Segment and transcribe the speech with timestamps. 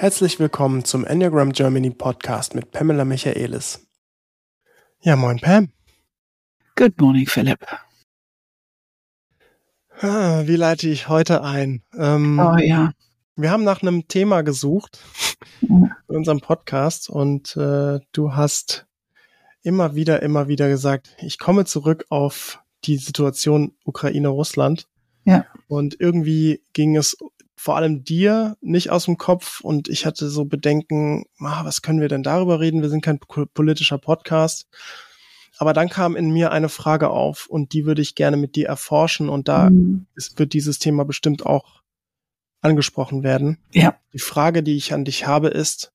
[0.00, 3.86] Herzlich willkommen zum Enneagram Germany Podcast mit Pamela Michaelis.
[5.02, 5.68] Ja, moin Pam.
[6.74, 7.66] Good morning, Philipp.
[10.00, 11.82] Ah, wie leite ich heute ein?
[11.94, 12.94] Ähm, oh ja.
[13.36, 15.00] Wir haben nach einem Thema gesucht
[15.60, 18.86] in unserem Podcast und äh, du hast
[19.62, 24.88] immer wieder, immer wieder gesagt, ich komme zurück auf die Situation Ukraine-Russland.
[25.24, 25.44] Ja.
[25.68, 27.18] Und irgendwie ging es
[27.60, 32.00] vor allem dir nicht aus dem Kopf und ich hatte so Bedenken, ah, was können
[32.00, 32.80] wir denn darüber reden?
[32.80, 34.66] Wir sind kein politischer Podcast.
[35.58, 38.68] Aber dann kam in mir eine Frage auf und die würde ich gerne mit dir
[38.68, 40.06] erforschen und da mhm.
[40.14, 41.82] ist, wird dieses Thema bestimmt auch
[42.62, 43.58] angesprochen werden.
[43.72, 44.00] Ja.
[44.14, 45.92] Die Frage, die ich an dich habe, ist,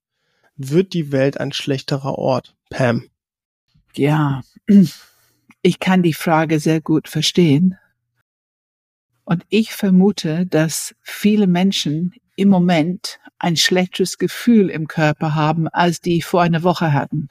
[0.58, 2.56] wird die Welt ein schlechterer Ort?
[2.70, 3.10] Pam.
[3.96, 4.44] Ja,
[5.64, 7.80] ich kann die Frage sehr gut verstehen.
[9.26, 16.00] Und ich vermute, dass viele Menschen im Moment ein schlechteres Gefühl im Körper haben, als
[16.00, 17.30] die vor einer Woche hatten.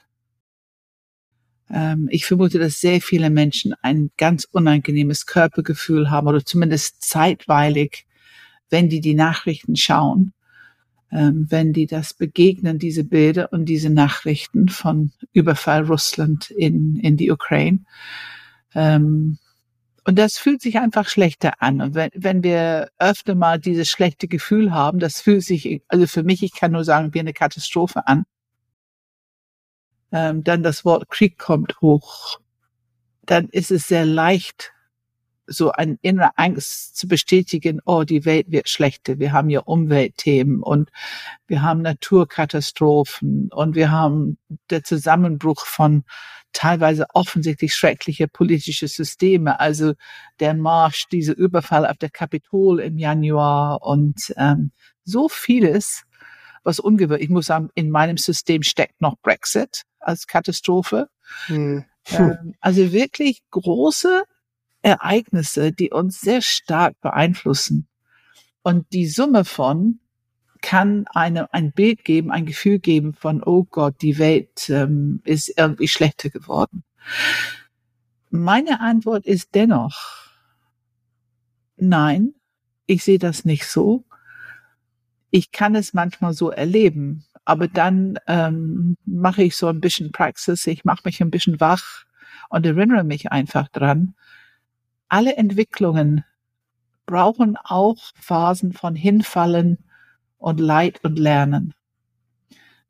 [1.69, 8.05] Ähm, ich vermute, dass sehr viele Menschen ein ganz unangenehmes Körpergefühl haben oder zumindest zeitweilig,
[8.69, 10.33] wenn die die Nachrichten schauen,
[11.11, 17.17] ähm, wenn die das begegnen, diese Bilder und diese Nachrichten von Überfall Russland in, in
[17.17, 17.79] die Ukraine.
[18.73, 19.37] Ähm,
[20.05, 21.81] und das fühlt sich einfach schlechter an.
[21.81, 26.23] Und wenn, wenn wir öfter mal dieses schlechte Gefühl haben, das fühlt sich, also für
[26.23, 28.25] mich, ich kann nur sagen, wie eine Katastrophe an.
[30.11, 32.39] Ähm, dann das Wort Krieg kommt hoch.
[33.23, 34.73] Dann ist es sehr leicht,
[35.47, 39.17] so eine innere Angst zu bestätigen, oh, die Welt wird schlechter.
[39.17, 40.91] Wir haben ja Umweltthemen und
[41.47, 44.37] wir haben Naturkatastrophen und wir haben
[44.69, 46.03] der Zusammenbruch von
[46.53, 49.59] teilweise offensichtlich schreckliche politische Systeme.
[49.59, 49.93] Also
[50.39, 54.71] der Marsch, dieser Überfall auf der Kapitol im Januar und ähm,
[55.03, 56.03] so vieles,
[56.63, 57.25] was ungewöhnlich.
[57.25, 61.09] Ich muss sagen, in meinem System steckt noch Brexit als Katastrophe.
[61.47, 61.85] Hm.
[62.09, 64.23] Ähm, also wirklich große
[64.81, 67.87] Ereignisse, die uns sehr stark beeinflussen.
[68.61, 69.99] Und die Summe von
[70.65, 75.53] kann eine, ein Bild geben, ein Gefühl geben von, oh Gott, die Welt ähm, ist
[75.55, 76.83] irgendwie schlechter geworden.
[78.31, 80.25] Meine Antwort ist dennoch,
[81.77, 82.33] nein,
[82.87, 84.05] ich sehe das nicht so.
[85.29, 90.65] Ich kann es manchmal so erleben, aber dann ähm, mache ich so ein bisschen Praxis,
[90.65, 92.05] ich mache mich ein bisschen wach
[92.49, 94.15] und erinnere mich einfach dran.
[95.09, 96.25] Alle Entwicklungen
[97.05, 99.84] brauchen auch Phasen von Hinfallen,
[100.45, 101.73] und Leid und Lernen.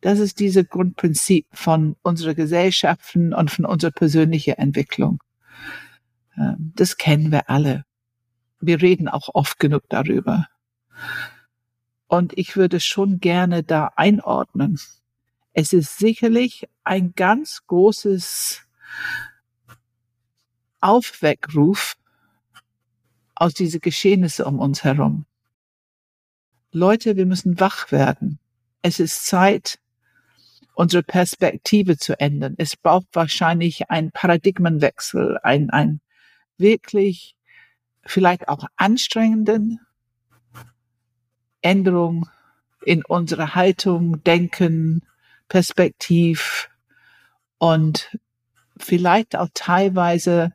[0.02, 5.24] Das ist diese Grundprinzip von unserer Gesellschaften und von unserer persönlichen Entwicklung.
[6.36, 7.86] Ähm, das kennen wir alle.
[8.60, 10.48] Wir reden auch oft genug darüber.
[12.08, 14.78] Und ich würde schon gerne da einordnen.
[15.54, 18.64] Es ist sicherlich ein ganz großes
[20.82, 21.96] Aufweckruf
[23.34, 25.26] aus diese Geschehnisse um uns herum.
[26.76, 28.38] Leute, wir müssen wach werden.
[28.82, 29.80] Es ist Zeit,
[30.74, 32.56] unsere Perspektive zu ändern.
[32.58, 36.02] Es braucht wahrscheinlich einen Paradigmenwechsel, ein, ein
[36.58, 37.38] wirklich
[38.04, 39.80] vielleicht auch anstrengenden
[41.62, 42.30] Änderung
[42.84, 45.02] in unserer Haltung, Denken,
[45.48, 46.70] Perspektiv
[47.58, 48.20] und
[48.78, 50.52] vielleicht auch teilweise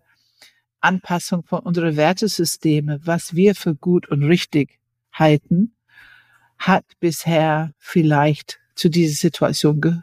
[0.80, 4.80] Anpassung von unseren Wertesysteme, was wir für gut und richtig
[5.14, 5.74] halten
[6.60, 9.94] hat bisher vielleicht zu dieser Situation ge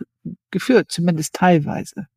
[0.51, 2.07] geführt, zumindest teilweise.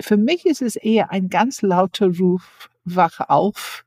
[0.00, 3.84] Für mich ist es eher ein ganz lauter Ruf, wach auf,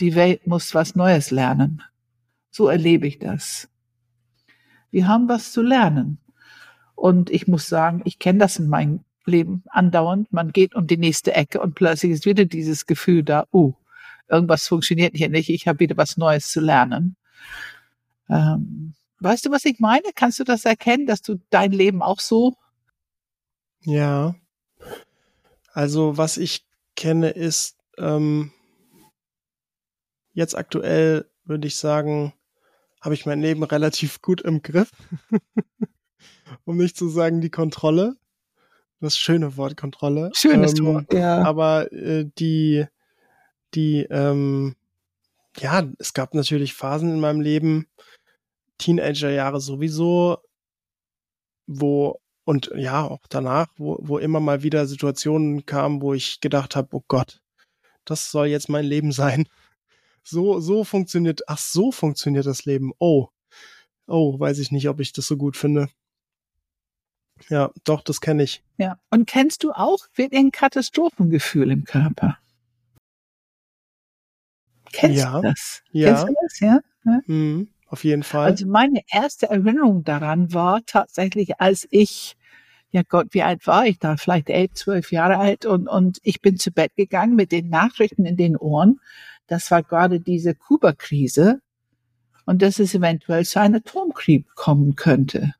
[0.00, 1.82] die Welt muss was Neues lernen.
[2.50, 3.68] So erlebe ich das.
[4.90, 6.18] Wir haben was zu lernen.
[6.94, 10.32] Und ich muss sagen, ich kenne das in meinem Leben andauernd.
[10.32, 13.74] Man geht um die nächste Ecke und plötzlich ist wieder dieses Gefühl da, oh,
[14.28, 17.16] irgendwas funktioniert hier nicht, ich habe wieder was Neues zu lernen.
[18.28, 20.10] Ähm, weißt du, was ich meine?
[20.14, 22.54] Kannst du das erkennen, dass du dein Leben auch so?
[23.82, 24.34] Ja.
[25.72, 28.52] Also was ich kenne ist ähm,
[30.32, 32.32] jetzt aktuell würde ich sagen,
[33.00, 34.90] habe ich mein Leben relativ gut im Griff.
[36.64, 38.16] um nicht zu sagen die Kontrolle.
[39.00, 40.30] Das schöne Wort Kontrolle.
[40.34, 41.42] Schönes ähm, Wort, ja.
[41.42, 42.86] Aber äh, die,
[43.74, 44.74] die, ähm,
[45.58, 47.86] ja, es gab natürlich Phasen in meinem Leben,
[48.78, 50.38] Teenagerjahre sowieso,
[51.66, 56.76] wo und ja, auch danach, wo, wo immer mal wieder Situationen kamen, wo ich gedacht
[56.76, 57.40] habe, oh Gott,
[58.04, 59.48] das soll jetzt mein Leben sein.
[60.22, 62.92] So, so funktioniert, ach, so funktioniert das Leben.
[62.98, 63.30] Oh,
[64.06, 65.88] Oh, weiß ich nicht, ob ich das so gut finde.
[67.48, 68.62] Ja, doch, das kenne ich.
[68.78, 68.98] Ja.
[69.10, 72.38] Und kennst du auch ein Katastrophengefühl im Körper?
[74.92, 75.36] Kennst ja.
[75.36, 75.82] du das?
[75.90, 76.08] Ja.
[76.08, 76.80] Kennst du das, ja?
[77.04, 77.20] ja?
[77.26, 78.50] Mhm, auf jeden Fall.
[78.50, 82.36] Also meine erste Erinnerung daran war tatsächlich, als ich,
[82.90, 84.16] ja Gott, wie alt war ich da?
[84.16, 88.24] Vielleicht elf, zwölf Jahre alt und, und ich bin zu Bett gegangen mit den Nachrichten
[88.24, 89.00] in den Ohren.
[89.46, 91.60] Das war gerade diese Kuba-Krise
[92.44, 95.54] und dass es eventuell zu einem Atomkrieg kommen könnte.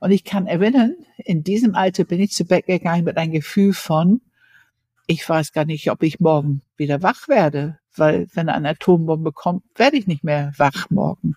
[0.00, 3.72] Und ich kann erinnern, in diesem Alter bin ich zu Bett gegangen mit einem Gefühl
[3.72, 4.20] von,
[5.06, 9.64] ich weiß gar nicht, ob ich morgen wieder wach werde, weil wenn eine Atombombe kommt,
[9.76, 11.36] werde ich nicht mehr wach morgen.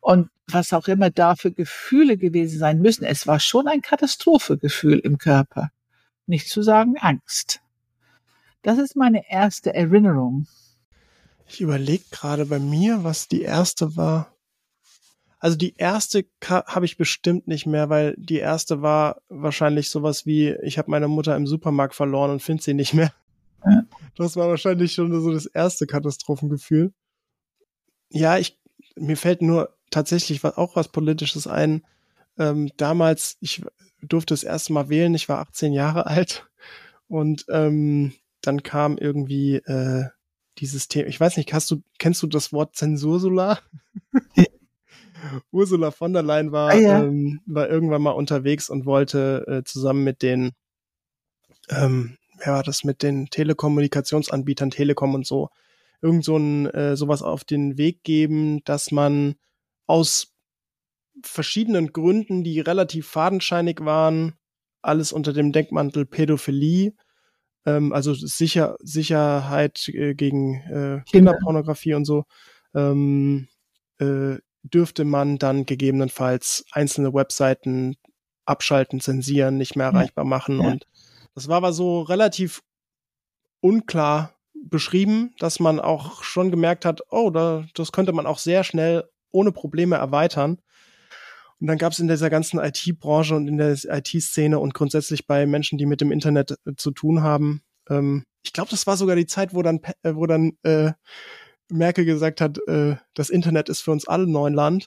[0.00, 4.98] Und was auch immer da für Gefühle gewesen sein müssen, es war schon ein Katastrophegefühl
[4.98, 5.70] im Körper.
[6.26, 7.60] Nicht zu sagen Angst.
[8.62, 10.46] Das ist meine erste Erinnerung.
[11.46, 14.32] Ich überlege gerade bei mir, was die erste war.
[15.38, 20.54] Also die erste habe ich bestimmt nicht mehr, weil die erste war wahrscheinlich sowas wie,
[20.62, 23.12] ich habe meine Mutter im Supermarkt verloren und finde sie nicht mehr.
[24.14, 26.92] Das war wahrscheinlich schon so das erste Katastrophengefühl.
[28.10, 28.60] Ja, ich,
[28.94, 31.82] mir fällt nur tatsächlich auch was Politisches ein.
[32.38, 33.62] Ähm, damals, ich
[34.02, 36.46] durfte das erste Mal wählen, ich war 18 Jahre alt
[37.08, 38.12] und ähm,
[38.42, 40.04] dann kam irgendwie äh,
[40.58, 43.60] dieses Thema, ich weiß nicht, hast du, kennst du das Wort Zensursula?
[45.52, 47.02] Ursula von der Leyen war, ah, ja.
[47.02, 50.52] ähm, war irgendwann mal unterwegs und wollte äh, zusammen mit den,
[51.68, 55.48] ähm, wer war das, mit den Telekommunikationsanbietern, Telekom und so,
[56.00, 59.34] irgend so ein, äh, sowas auf den Weg geben, dass man
[59.86, 60.34] aus
[61.22, 64.34] verschiedenen Gründen, die relativ fadenscheinig waren,
[64.80, 66.94] alles unter dem Denkmantel Pädophilie,
[67.66, 72.24] ähm, also sicher, Sicherheit äh, gegen äh, Kinderpornografie und so,
[72.74, 73.48] ähm,
[73.98, 77.96] äh, dürfte man dann gegebenenfalls einzelne Webseiten
[78.44, 80.60] abschalten, zensieren, nicht mehr erreichbar machen.
[80.60, 80.68] Ja.
[80.68, 80.86] Und
[81.34, 82.62] das war aber so relativ
[83.60, 88.64] unklar beschrieben, dass man auch schon gemerkt hat, oh, da, das könnte man auch sehr
[88.64, 90.58] schnell ohne Probleme erweitern.
[91.60, 95.46] Und dann gab es in dieser ganzen IT-Branche und in der IT-Szene und grundsätzlich bei
[95.46, 99.16] Menschen, die mit dem Internet äh, zu tun haben, ähm, ich glaube, das war sogar
[99.16, 100.92] die Zeit, wo dann, äh, wo dann äh,
[101.68, 104.86] Merkel gesagt hat, äh, das Internet ist für uns alle Neuland.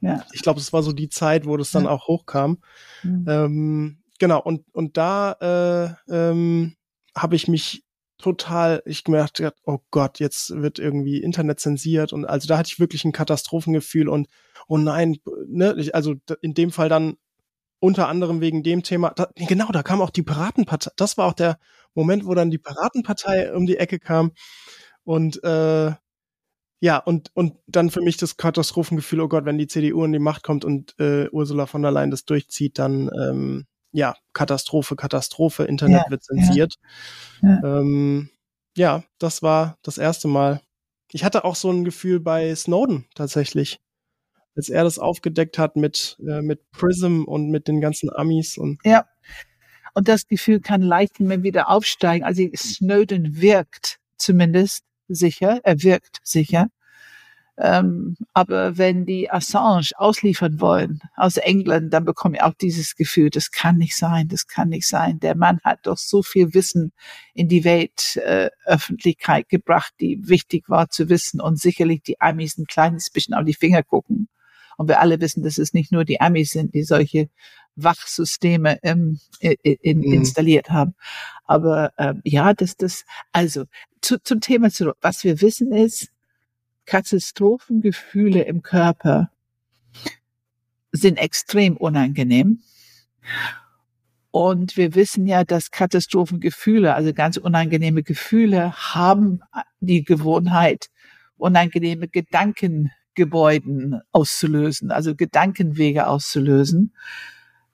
[0.00, 0.24] Ja.
[0.32, 1.90] Ich glaube, es war so die Zeit, wo das dann ja.
[1.90, 2.58] auch hochkam.
[3.02, 3.24] Mhm.
[3.28, 6.76] Ähm, genau, und, und da äh, ähm,
[7.16, 7.84] habe ich mich
[8.18, 12.80] total, ich gemerkt, oh Gott, jetzt wird irgendwie Internet zensiert und also da hatte ich
[12.80, 14.28] wirklich ein Katastrophengefühl und
[14.66, 17.14] oh nein, ne, also in dem Fall dann
[17.80, 21.32] unter anderem wegen dem Thema, da, genau, da kam auch die Piratenpartei, das war auch
[21.32, 21.58] der
[21.94, 24.32] Moment, wo dann die Piratenpartei um die Ecke kam
[25.04, 25.92] und äh,
[26.80, 30.20] ja, und, und dann für mich das Katastrophengefühl, oh Gott, wenn die CDU in die
[30.20, 35.64] Macht kommt und äh, Ursula von der Leyen das durchzieht, dann ähm, ja, Katastrophe, Katastrophe,
[35.64, 36.74] Internet ja, wird zensiert.
[37.42, 37.60] Ja.
[37.62, 37.80] Ja.
[37.80, 38.30] Ähm,
[38.76, 40.60] ja, das war das erste Mal.
[41.10, 43.80] Ich hatte auch so ein Gefühl bei Snowden tatsächlich,
[44.54, 48.78] als er das aufgedeckt hat mit, äh, mit Prism und mit den ganzen Amis und.
[48.84, 49.06] Ja.
[49.94, 52.24] Und das Gefühl kann leicht immer wieder aufsteigen.
[52.24, 56.68] Also Snowden wirkt zumindest sicher, er wirkt sicher.
[57.60, 63.30] Ähm, aber wenn die Assange ausliefern wollen aus England, dann bekomme ich auch dieses Gefühl,
[63.30, 65.18] das kann nicht sein, das kann nicht sein.
[65.18, 66.92] Der Mann hat doch so viel Wissen
[67.34, 72.66] in die Weltöffentlichkeit äh, gebracht, die wichtig war zu wissen und sicherlich die Amis ein
[72.66, 74.28] kleines bisschen auf die Finger gucken.
[74.76, 77.28] Und wir alle wissen, dass es nicht nur die Amis sind, die solche
[77.74, 80.12] Wachsysteme ähm, in, mhm.
[80.12, 80.94] installiert haben.
[81.44, 83.64] Aber ähm, ja, das, das, also
[84.00, 84.96] zu, zum Thema zurück.
[85.00, 86.12] Was wir wissen ist,
[86.88, 89.30] Katastrophengefühle im Körper
[90.90, 92.62] sind extrem unangenehm.
[94.30, 99.40] Und wir wissen ja, dass Katastrophengefühle, also ganz unangenehme Gefühle, haben
[99.80, 100.86] die Gewohnheit,
[101.36, 106.94] unangenehme Gedankengebäuden auszulösen, also Gedankenwege auszulösen.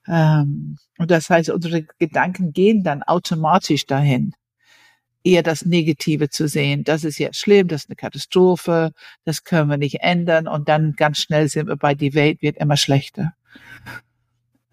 [0.09, 4.35] Ähm, und das heißt, unsere Gedanken gehen dann automatisch dahin,
[5.25, 6.85] eher das Negative zu sehen.
[6.85, 8.93] Das ist jetzt schlimm, das ist eine Katastrophe,
[9.25, 10.47] das können wir nicht ändern.
[10.47, 13.33] Und dann ganz schnell sind wir bei, die Welt wird immer schlechter.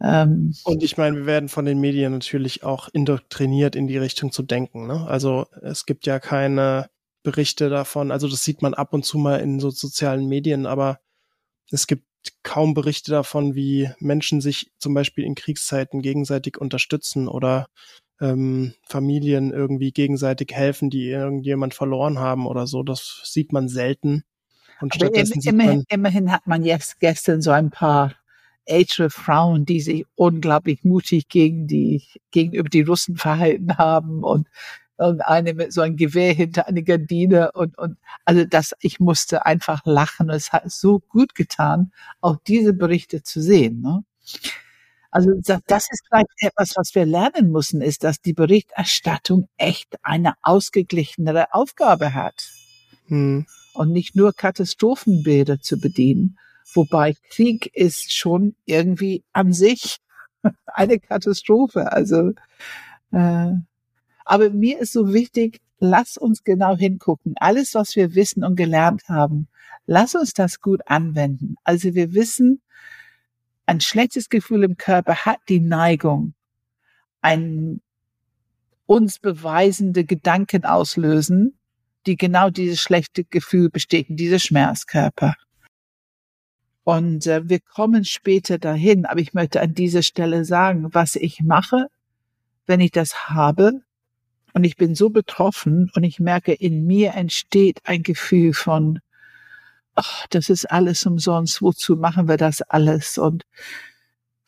[0.01, 4.31] Ähm, und ich meine, wir werden von den Medien natürlich auch indoktriniert, in die Richtung
[4.31, 4.87] zu denken.
[4.87, 5.07] Ne?
[5.07, 6.89] Also es gibt ja keine
[7.23, 8.11] Berichte davon.
[8.11, 10.99] Also das sieht man ab und zu mal in so sozialen Medien, aber
[11.71, 12.05] es gibt
[12.43, 17.67] kaum Berichte davon, wie Menschen sich zum Beispiel in Kriegszeiten gegenseitig unterstützen oder
[18.21, 22.83] ähm, Familien irgendwie gegenseitig helfen, die irgendjemand verloren haben oder so.
[22.83, 24.23] Das sieht man selten.
[24.79, 28.13] Und Aber stattdessen immerhin, man, immerhin hat man jetzt gestern so ein paar
[28.65, 34.47] ältere Frauen, die sich unglaublich mutig gegen die, gegenüber die Russen verhalten haben und
[34.99, 39.81] irgendeine mit so einem Gewehr hinter eine Gardine und, und, also das, ich musste einfach
[39.85, 40.29] lachen.
[40.29, 44.03] Es hat so gut getan, auch diese Berichte zu sehen, ne?
[45.11, 50.33] Also das ist vielleicht etwas, was wir lernen müssen, ist, dass die Berichterstattung echt eine
[50.41, 52.49] ausgeglichenere Aufgabe hat
[53.07, 56.37] hm, und nicht nur Katastrophenbilder zu bedienen.
[56.73, 59.97] Wobei Krieg ist schon irgendwie an sich
[60.65, 61.91] eine Katastrophe.
[61.91, 62.31] Also,
[63.11, 63.51] äh,
[64.23, 67.33] aber mir ist so wichtig, lass uns genau hingucken.
[67.37, 69.49] Alles, was wir wissen und gelernt haben,
[69.85, 71.55] lass uns das gut anwenden.
[71.65, 72.61] Also wir wissen,
[73.71, 76.33] ein schlechtes Gefühl im Körper hat die Neigung,
[77.21, 77.81] ein
[78.85, 81.57] uns beweisende Gedanken auslösen,
[82.05, 85.35] die genau dieses schlechte Gefühl bestätigen, diese Schmerzkörper.
[86.83, 91.39] Und äh, wir kommen später dahin, aber ich möchte an dieser Stelle sagen, was ich
[91.41, 91.87] mache,
[92.65, 93.83] wenn ich das habe
[94.53, 98.99] und ich bin so betroffen und ich merke, in mir entsteht ein Gefühl von,
[100.01, 103.17] ach, das ist alles umsonst, wozu machen wir das alles?
[103.17, 103.43] Und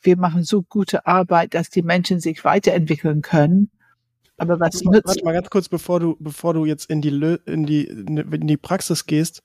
[0.00, 3.70] wir machen so gute Arbeit, dass die Menschen sich weiterentwickeln können.
[4.36, 5.06] Aber was warte, mal, nützt?
[5.06, 8.46] warte mal ganz kurz, bevor du, bevor du jetzt in die, Lö- in die, in
[8.46, 9.42] die Praxis gehst.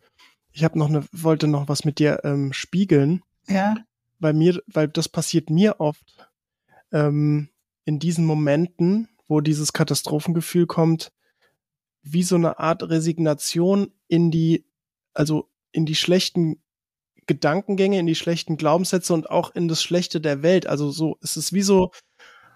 [0.51, 3.21] Ich habe noch eine, wollte noch was mit dir ähm, spiegeln.
[3.47, 3.75] Ja,
[4.19, 6.29] Bei mir, weil das passiert mir oft
[6.91, 7.49] ähm,
[7.85, 11.11] in diesen Momenten, wo dieses Katastrophengefühl kommt,
[12.01, 14.65] wie so eine Art Resignation in die,
[15.13, 16.61] also in die schlechten
[17.27, 20.65] Gedankengänge, in die schlechten Glaubenssätze und auch in das Schlechte der Welt.
[20.67, 21.91] Also so, es ist wie so,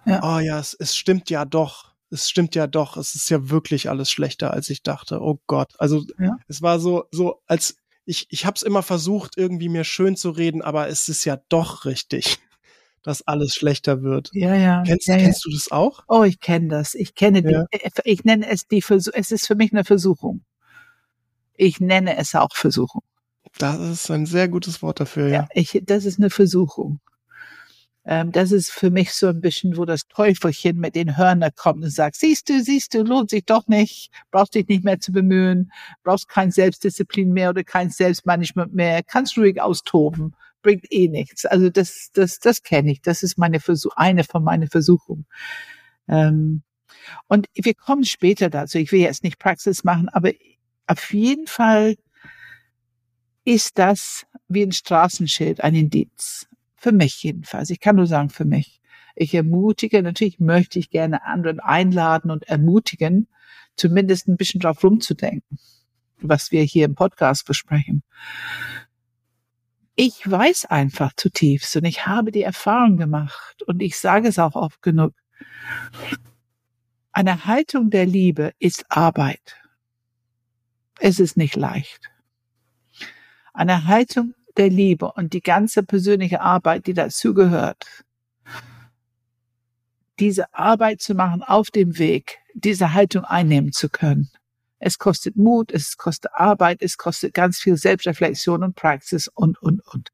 [0.06, 0.22] Ja.
[0.38, 1.94] oh ja, es, es stimmt ja doch.
[2.10, 2.98] Es stimmt ja doch.
[2.98, 5.20] Es ist ja wirklich alles schlechter, als ich dachte.
[5.22, 5.74] Oh Gott.
[5.80, 6.38] Also Ja.
[6.48, 10.32] es war so, so als ich, ich habe es immer versucht, irgendwie mir schön zu
[10.32, 12.38] reden, aber es ist ja doch richtig,
[13.04, 14.30] dass alles schlechter wird.
[14.34, 14.84] ja, ja.
[14.86, 16.04] Kennst, ja, kennst du das auch?
[16.08, 16.96] Oh, ich kenne das.
[16.96, 17.52] Ich kenne die.
[17.54, 17.66] Ja.
[18.04, 19.14] Ich nenne es die Versuch.
[19.16, 20.44] Es ist für mich eine Versuchung.
[21.56, 23.04] Ich nenne es auch Versuchung.
[23.58, 25.34] Das ist ein sehr gutes Wort dafür, ja.
[25.34, 27.00] Ja, ich, das ist eine Versuchung.
[28.06, 31.84] Ähm, das ist für mich so ein bisschen, wo das Teufelchen mit den Hörnern kommt
[31.84, 35.14] und sagt, siehst du, siehst du, lohnt sich doch nicht, brauchst dich nicht mehr zu
[35.14, 35.72] bemühen,
[36.04, 41.46] brauchst kein Selbstdisziplin mehr oder kein Selbstmanagement mehr, kannst ruhig austoben, bringt eh nichts.
[41.46, 43.02] Also das, das, das kenne ich.
[43.02, 45.26] Das ist meine Versuch, eine von meinen Versuchungen.
[46.10, 46.64] Ähm,
[47.28, 48.80] und wir kommen später dazu.
[48.80, 50.32] Ich will jetzt nicht Praxis machen, aber
[50.88, 51.96] auf jeden Fall
[53.46, 56.48] ist das wie ein Straßenschild, ein Indiz.
[56.76, 57.70] Für mich jedenfalls.
[57.70, 58.82] Ich kann nur sagen, für mich.
[59.16, 63.28] Ich ermutige, natürlich möchte ich gerne anderen einladen und ermutigen,
[63.76, 65.60] zumindest ein bisschen drauf rumzudenken,
[66.20, 68.04] was wir hier im Podcast besprechen.
[69.96, 74.56] Ich weiß einfach zutiefst und ich habe die Erfahrung gemacht und ich sage es auch
[74.56, 75.14] oft genug.
[77.12, 79.63] Eine Haltung der Liebe ist Arbeit.
[81.06, 82.10] Es ist nicht leicht.
[83.54, 88.06] Eine Haltung der Liebe und die ganze persönliche Arbeit, die dazugehört,
[90.18, 94.32] diese Arbeit zu machen auf dem Weg, diese Haltung einnehmen zu können.
[94.80, 99.86] Es kostet Mut, es kostet Arbeit, es kostet ganz viel Selbstreflexion und Praxis und, und,
[99.86, 100.10] und.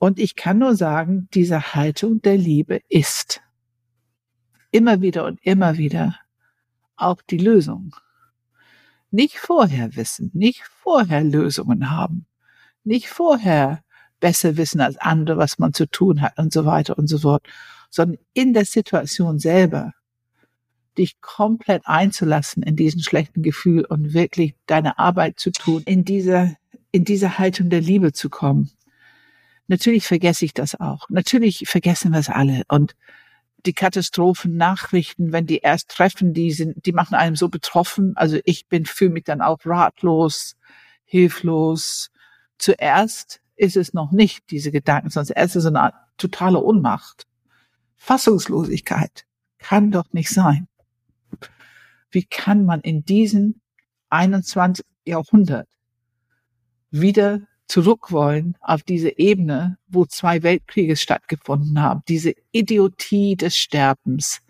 [0.00, 3.40] Und ich kann nur sagen, diese Haltung der Liebe ist
[4.72, 6.18] immer wieder und immer wieder
[6.96, 7.94] auch die Lösung.
[9.14, 12.26] Nicht vorher wissen, nicht vorher Lösungen haben,
[12.82, 13.84] nicht vorher
[14.18, 17.46] besser wissen als andere, was man zu tun hat und so weiter und so fort,
[17.90, 19.92] sondern in der Situation selber
[20.98, 26.56] dich komplett einzulassen in diesen schlechten Gefühl und wirklich deine Arbeit zu tun, in dieser,
[26.90, 28.72] in dieser Haltung der Liebe zu kommen.
[29.68, 31.08] Natürlich vergesse ich das auch.
[31.08, 32.64] Natürlich vergessen wir es alle.
[32.66, 32.96] Und
[33.66, 38.16] die Katastrophennachrichten, wenn die erst treffen, die sind, die machen einem so betroffen.
[38.16, 40.56] Also ich bin, fühle mich dann auch ratlos,
[41.04, 42.10] hilflos.
[42.58, 47.26] Zuerst ist es noch nicht diese Gedanken, sondern zuerst ist es eine totale Ohnmacht.
[47.96, 49.24] Fassungslosigkeit.
[49.58, 50.68] Kann doch nicht sein.
[52.10, 53.60] Wie kann man in diesem
[54.10, 54.84] 21.
[55.06, 55.68] Jahrhundert
[56.90, 62.02] wieder zurück wollen auf diese Ebene, wo zwei Weltkriege stattgefunden haben.
[62.08, 64.42] Diese Idiotie des Sterbens,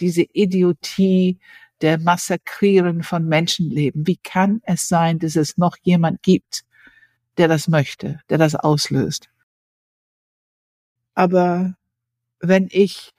[0.00, 1.38] diese Idiotie
[1.80, 4.06] der Massakrieren von Menschenleben.
[4.06, 6.64] Wie kann es sein, dass es noch jemand gibt,
[7.36, 9.28] der das möchte, der das auslöst?
[11.14, 11.74] Aber
[12.40, 13.12] wenn ich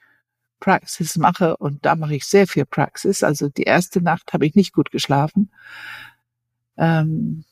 [0.60, 4.54] Praxis mache, und da mache ich sehr viel Praxis, also die erste Nacht habe ich
[4.54, 5.50] nicht gut geschlafen,
[6.78, 7.44] ähm,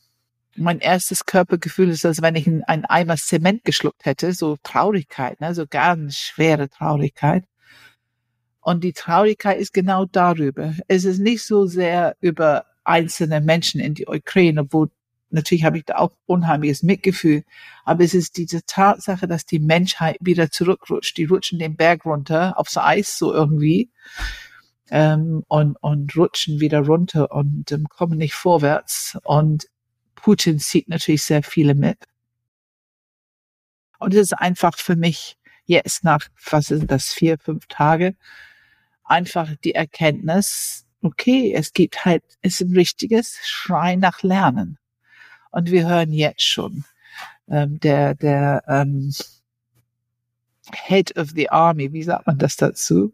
[0.56, 5.54] mein erstes Körpergefühl ist, als wenn ich einen Eimer Zement geschluckt hätte, so Traurigkeit, ne,
[5.54, 7.44] so ganz schwere Traurigkeit.
[8.60, 10.74] Und die Traurigkeit ist genau darüber.
[10.88, 14.88] Es ist nicht so sehr über einzelne Menschen in die Ukraine, wo
[15.30, 17.42] natürlich habe ich da auch unheimliches Mitgefühl,
[17.84, 21.16] aber es ist diese Tatsache, dass die Menschheit wieder zurückrutscht.
[21.16, 23.90] Die rutschen den Berg runter aufs Eis so irgendwie
[24.90, 29.18] ähm, und, und rutschen wieder runter und ähm, kommen nicht vorwärts.
[29.24, 29.66] Und
[30.22, 31.98] Putin zieht natürlich sehr viele mit.
[33.98, 38.14] Und es ist einfach für mich jetzt nach, was sind das, vier, fünf Tage,
[39.04, 44.78] einfach die Erkenntnis, okay, es gibt halt, es ist ein richtiges Schrei nach Lernen.
[45.50, 46.84] Und wir hören jetzt schon,
[47.48, 49.12] ähm, der, der ähm,
[50.72, 53.12] Head of the Army, wie sagt man das dazu?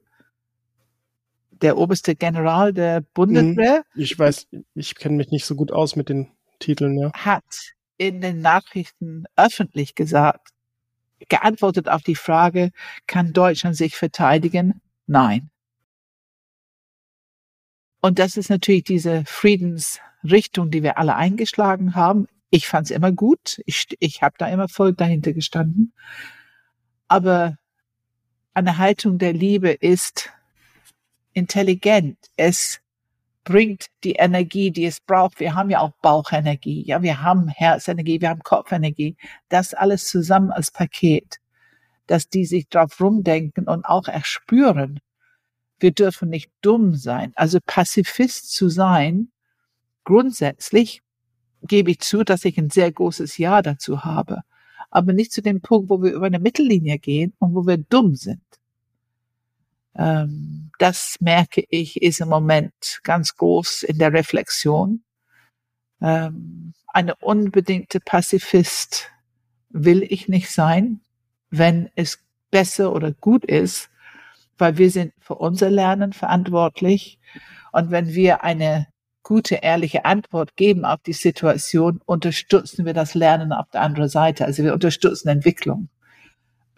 [1.51, 3.85] Der oberste General der Bundeswehr.
[3.95, 4.03] Mhm.
[4.03, 7.13] Ich weiß, ich kenne mich nicht so gut aus mit den Titeln, ja.
[7.13, 10.51] Hat in den Nachrichten öffentlich gesagt,
[11.29, 12.71] geantwortet auf die Frage,
[13.07, 14.81] kann Deutschland sich verteidigen?
[15.07, 15.51] Nein.
[18.01, 22.29] Und das ist natürlich diese Friedensrichtung, die wir alle eingeschlagen haben.
[22.51, 23.61] Ich fand es immer gut.
[23.67, 25.93] Ich, ich habe da immer voll dahinter gestanden.
[27.09, 27.59] Aber
[28.55, 30.31] eine Haltung der Liebe ist
[31.33, 32.19] intelligent.
[32.37, 32.81] Es
[33.49, 35.41] bringt die Energie, die es braucht.
[35.41, 39.17] Wir haben ja auch Bauchenergie, ja, wir haben Herzenergie, wir haben Kopfenergie.
[39.49, 41.39] Das alles zusammen als Paket,
[42.07, 45.01] dass die sich drauf rumdenken und auch erspüren,
[45.81, 47.33] wir dürfen nicht dumm sein.
[47.37, 49.31] Also Pazifist zu sein,
[50.05, 51.01] grundsätzlich
[51.63, 54.43] gebe ich zu, dass ich ein sehr großes Ja dazu habe.
[54.91, 58.15] Aber nicht zu dem Punkt, wo wir über eine Mittellinie gehen und wo wir dumm
[58.15, 58.43] sind.
[59.99, 65.03] Ähm, das merke ich, ist im Moment ganz groß in der Reflexion.
[66.01, 69.11] Ähm, eine unbedingte Pazifist
[69.71, 71.01] will ich nicht sein,
[71.51, 73.91] wenn es besser oder gut ist,
[74.57, 77.19] weil wir sind für unser Lernen verantwortlich.
[77.73, 78.87] Und wenn wir eine
[79.23, 84.47] gute, ehrliche Antwort geben auf die Situation, unterstützen wir das Lernen auf der anderen Seite.
[84.47, 85.89] Also wir unterstützen Entwicklung.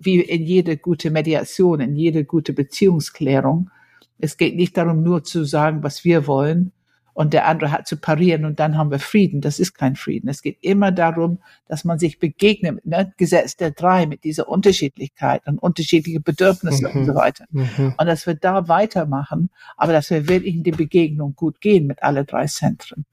[0.01, 3.71] Wie in jede gute Mediation, in jede gute Beziehungsklärung.
[4.19, 6.73] Es geht nicht darum, nur zu sagen, was wir wollen,
[7.21, 9.43] und der andere hat zu parieren und dann haben wir Frieden.
[9.43, 10.29] Das ist kein Frieden.
[10.29, 13.13] Es geht immer darum, dass man sich begegnet, ne?
[13.19, 16.97] Gesetz der drei mit dieser Unterschiedlichkeit und unterschiedliche Bedürfnisse mhm.
[17.01, 17.45] und so weiter.
[17.51, 17.95] Mhm.
[17.99, 22.03] Und dass wir da weitermachen, aber dass wir wirklich in die Begegnung gut gehen mit
[22.03, 23.05] alle drei Zentren.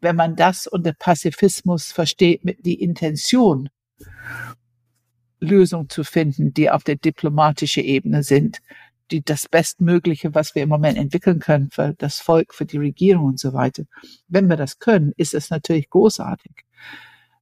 [0.00, 3.70] Wenn man das unter Pazifismus versteht mit die Intention,
[5.42, 8.60] Lösungen zu finden, die auf der diplomatischen Ebene sind,
[9.10, 13.24] die, das Bestmögliche, was wir im Moment entwickeln können für das Volk, für die Regierung
[13.24, 13.84] und so weiter.
[14.28, 16.52] Wenn wir das können, ist es natürlich großartig.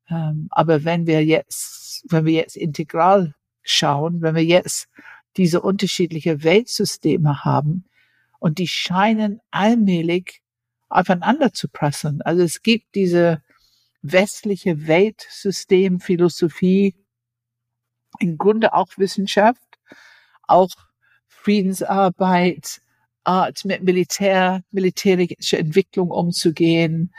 [0.08, 4.88] Ähm, aber wenn wir jetzt, wenn wir jetzt integral schauen, wenn wir jetzt
[5.36, 7.84] diese unterschiedliche Weltsysteme haben
[8.40, 10.40] und die scheinen allmählich
[10.88, 12.20] aufeinander zu prasseln.
[12.22, 13.42] Also es gibt diese
[14.02, 16.96] westliche Weltsystem, Philosophie,
[18.18, 19.62] im Grunde auch Wissenschaft,
[20.46, 20.70] auch
[21.28, 22.80] Friedensarbeit,
[23.24, 27.14] Art mit Militär, militärischer Entwicklung umzugehen,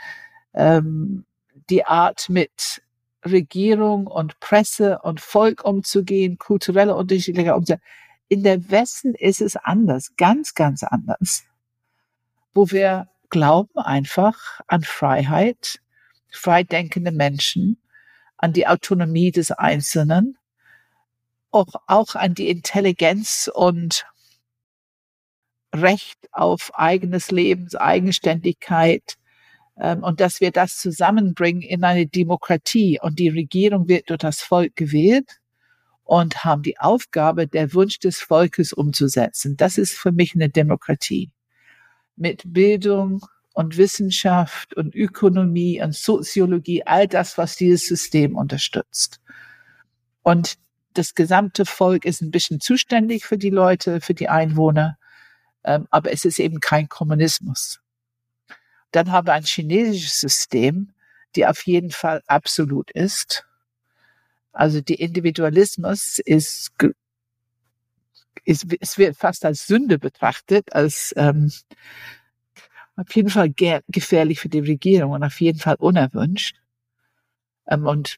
[0.54, 1.24] ähm,
[1.70, 2.82] die Art mit
[3.24, 7.82] Regierung und Presse und Volk umzugehen, kulturelle Unterschiedlichkeit umzugehen.
[8.28, 11.44] In der Westen ist es anders, ganz, ganz anders,
[12.52, 15.80] wo wir glauben einfach an Freiheit,
[16.30, 17.78] freidenkende Menschen,
[18.36, 20.36] an die Autonomie des Einzelnen,
[21.52, 24.04] auch, auch an die Intelligenz und
[25.74, 29.16] Recht auf eigenes Leben, Eigenständigkeit
[29.78, 32.98] ähm, und dass wir das zusammenbringen in eine Demokratie.
[33.00, 35.40] Und die Regierung wird durch das Volk gewählt
[36.04, 39.56] und haben die Aufgabe, der Wunsch des Volkes umzusetzen.
[39.56, 41.30] Das ist für mich eine Demokratie.
[42.16, 49.20] Mit Bildung und Wissenschaft und Ökonomie und Soziologie, all das, was dieses System unterstützt.
[50.22, 50.58] Und
[50.94, 54.98] das gesamte Volk ist ein bisschen zuständig für die Leute, für die Einwohner.
[55.64, 57.80] Ähm, aber es ist eben kein Kommunismus.
[58.90, 60.92] Dann haben wir ein chinesisches System,
[61.34, 63.46] die auf jeden Fall absolut ist.
[64.52, 66.92] Also die Individualismus ist, ist
[68.44, 71.52] es wird fast als Sünde betrachtet, als ähm,
[72.96, 73.52] auf jeden Fall
[73.88, 76.56] gefährlich für die Regierung und auf jeden Fall unerwünscht.
[77.68, 78.16] Ähm, und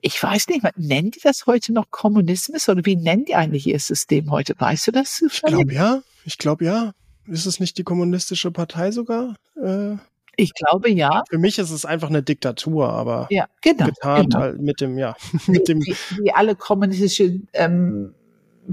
[0.00, 3.78] ich weiß nicht, nennen die das heute noch Kommunismus oder wie nennen die eigentlich ihr
[3.80, 4.54] System heute?
[4.58, 5.22] Weißt du das?
[5.22, 6.02] Ich glaube ja.
[6.24, 6.92] Ich glaube ja.
[7.26, 9.34] Ist es nicht die kommunistische Partei sogar?
[9.62, 9.96] Äh
[10.36, 11.24] Ich glaube ja.
[11.28, 14.44] Für mich ist es einfach eine Diktatur, aber ja, genau, getarnt genau.
[14.44, 15.80] halt mit dem, ja, mit dem.
[15.80, 18.14] Wie, wie alle kommunistischen ähm,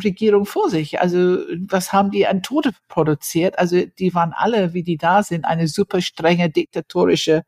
[0.03, 0.99] Regierung vor sich.
[1.01, 3.57] Also was haben die an Tote produziert?
[3.57, 7.43] Also die waren alle, wie die da sind, eine super strenge diktatorische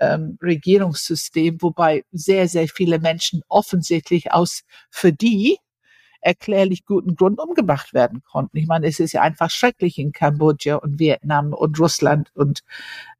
[0.00, 5.58] ähm, Regierungssystem, wobei sehr, sehr viele Menschen offensichtlich aus für die
[6.20, 8.56] erklärlich guten Grund umgebracht werden konnten.
[8.56, 12.60] Ich meine, es ist ja einfach schrecklich in Kambodscha und Vietnam und Russland und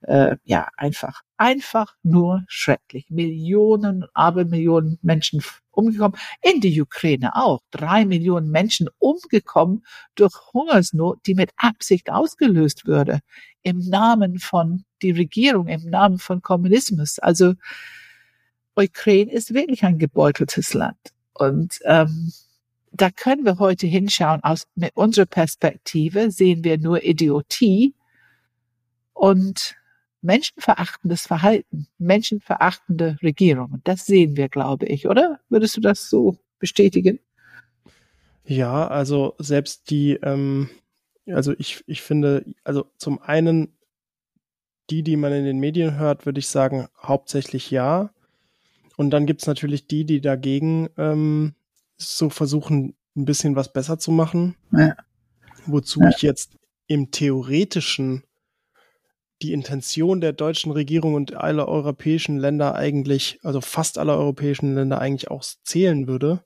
[0.02, 3.06] äh, ja, einfach, einfach nur schrecklich.
[3.10, 6.18] Millionen, Abermillionen Menschen umgekommen.
[6.42, 7.60] In die Ukraine auch.
[7.70, 9.84] Drei Millionen Menschen umgekommen
[10.14, 13.20] durch Hungersnot, die mit Absicht ausgelöst würde.
[13.62, 17.18] Im Namen von die Regierung, im Namen von Kommunismus.
[17.18, 17.54] Also
[18.74, 20.98] Ukraine ist wirklich ein gebeuteltes Land.
[21.34, 22.32] Und ähm,
[23.00, 24.42] da können wir heute hinschauen.
[24.42, 27.94] Aus mit unserer Perspektive sehen wir nur Idiotie
[29.12, 29.76] und
[30.20, 33.80] menschenverachtendes Verhalten, menschenverachtende Regierungen.
[33.84, 35.40] Das sehen wir, glaube ich, oder?
[35.48, 37.20] Würdest du das so bestätigen?
[38.44, 40.70] Ja, also selbst die, ähm,
[41.26, 43.78] also ich, ich finde, also zum einen
[44.90, 48.10] die, die man in den Medien hört, würde ich sagen, hauptsächlich ja.
[48.96, 51.54] Und dann gibt's natürlich die, die dagegen ähm,
[51.98, 54.56] so versuchen, ein bisschen was besser zu machen.
[54.72, 54.96] Ja.
[55.66, 56.10] Wozu ja.
[56.10, 56.56] ich jetzt
[56.86, 58.24] im theoretischen
[59.42, 65.00] die Intention der deutschen Regierung und aller europäischen Länder eigentlich, also fast aller europäischen Länder
[65.00, 66.42] eigentlich auch zählen würde.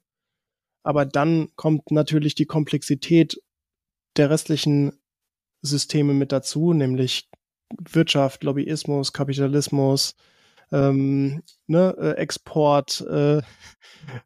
[0.82, 3.40] Aber dann kommt natürlich die Komplexität
[4.16, 4.92] der restlichen
[5.62, 7.30] Systeme mit dazu, nämlich
[7.78, 10.14] Wirtschaft, Lobbyismus, Kapitalismus,
[10.72, 13.42] ähm, ne, äh, Export, äh,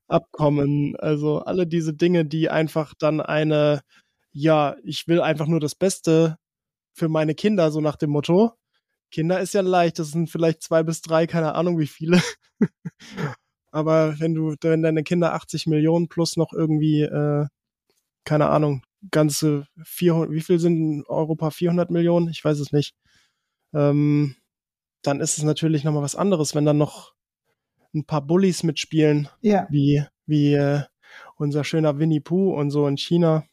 [0.09, 3.83] Abkommen, also alle diese Dinge, die einfach dann eine,
[4.33, 6.39] ja, ich will einfach nur das Beste
[6.95, 8.53] für meine Kinder, so nach dem Motto.
[9.11, 12.23] Kinder ist ja leicht, das sind vielleicht zwei bis drei, keine Ahnung wie viele.
[13.73, 17.47] Aber wenn du, wenn deine Kinder 80 Millionen plus noch irgendwie, äh,
[18.25, 22.29] keine Ahnung, ganze 400, wie viel sind in Europa 400 Millionen?
[22.31, 22.95] Ich weiß es nicht.
[23.75, 24.37] Ähm,
[25.07, 27.15] dann ist es natürlich nochmal was anderes, wenn dann noch
[27.95, 29.67] ein paar Bullies mitspielen, ja.
[29.71, 30.83] wie, wie äh,
[31.37, 33.45] unser schöner Winnie Pooh und so in China.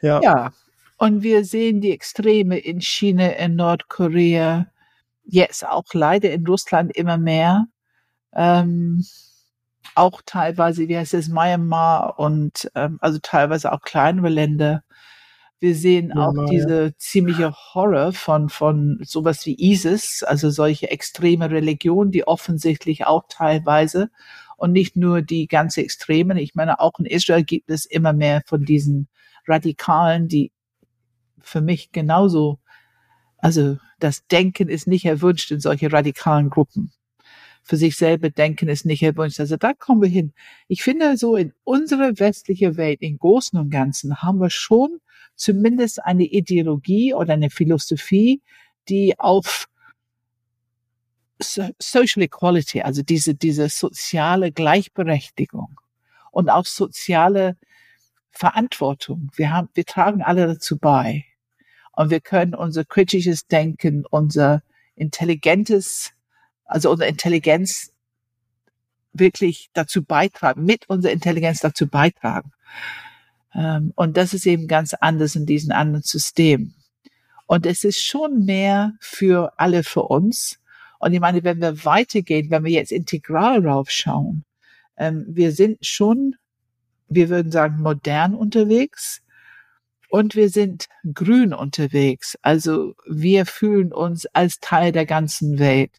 [0.00, 0.20] Ja.
[0.22, 0.52] ja,
[0.98, 4.66] und wir sehen die Extreme in China, in Nordkorea,
[5.24, 7.66] jetzt auch leider in Russland immer mehr.
[8.34, 9.04] Ähm,
[9.94, 14.82] auch teilweise, wie heißt es, Myanmar und ähm, also teilweise auch kleinere Länder.
[15.60, 16.90] Wir sehen ja, auch diese ja.
[16.98, 24.10] ziemliche Horror von, von sowas wie ISIS, also solche extreme Religionen, die offensichtlich auch teilweise
[24.56, 26.36] und nicht nur die ganze Extremen.
[26.36, 29.08] Ich meine, auch in Israel gibt es immer mehr von diesen
[29.46, 30.52] Radikalen, die
[31.40, 32.58] für mich genauso,
[33.38, 36.92] also das Denken ist nicht erwünscht in solche radikalen Gruppen.
[37.62, 39.40] Für sich selber denken ist nicht erwünscht.
[39.40, 40.32] Also da kommen wir hin.
[40.68, 45.00] Ich finde, so in unserer westlichen Welt, im Großen und Ganzen, haben wir schon
[45.38, 48.42] zumindest eine Ideologie oder eine Philosophie,
[48.88, 49.68] die auf
[51.40, 55.80] Social Equality, also diese, diese soziale Gleichberechtigung
[56.32, 57.56] und auch soziale
[58.30, 59.30] Verantwortung.
[59.34, 61.24] Wir haben, wir tragen alle dazu bei.
[61.92, 64.62] Und wir können unser kritisches Denken, unser
[64.94, 66.12] intelligentes,
[66.64, 67.92] also unsere Intelligenz
[69.12, 72.52] wirklich dazu beitragen, mit unserer Intelligenz dazu beitragen.
[73.54, 76.74] Ähm, und das ist eben ganz anders in diesen anderen Systemen.
[77.46, 80.58] Und es ist schon mehr für alle für uns.
[80.98, 84.44] Und ich meine, wenn wir weitergehen, wenn wir jetzt integral raufschauen,
[84.96, 86.34] ähm, wir sind schon,
[87.08, 89.22] wir würden sagen, modern unterwegs
[90.10, 92.36] und wir sind grün unterwegs.
[92.42, 95.92] Also wir fühlen uns als Teil der ganzen Welt.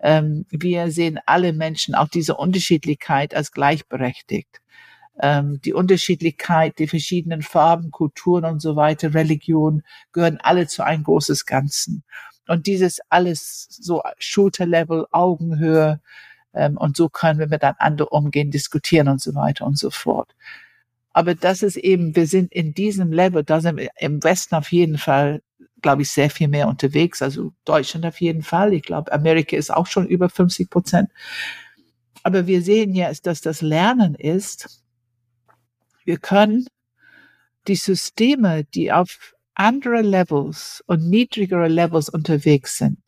[0.00, 4.60] Ähm, wir sehen alle Menschen, auch diese Unterschiedlichkeit als gleichberechtigt
[5.20, 11.04] ähm, die Unterschiedlichkeit, die verschiedenen Farben, Kulturen und so weiter, Religion, gehören alle zu einem
[11.04, 12.04] großes Ganzen.
[12.48, 16.00] Und dieses alles so Schulterlevel, Augenhöhe,
[16.56, 20.34] ähm, und so können wir miteinander umgehen, diskutieren und so weiter und so fort.
[21.12, 24.72] Aber das ist eben, wir sind in diesem Level, da sind wir im Westen auf
[24.72, 25.42] jeden Fall,
[25.82, 27.22] glaube ich, sehr viel mehr unterwegs.
[27.22, 28.74] Also Deutschland auf jeden Fall.
[28.74, 31.10] Ich glaube, Amerika ist auch schon über 50 Prozent.
[32.22, 34.82] Aber wir sehen jetzt, dass das Lernen ist,
[36.06, 36.66] wir können
[37.68, 43.02] die Systeme, die auf andere Levels und niedrigere Levels unterwegs sind,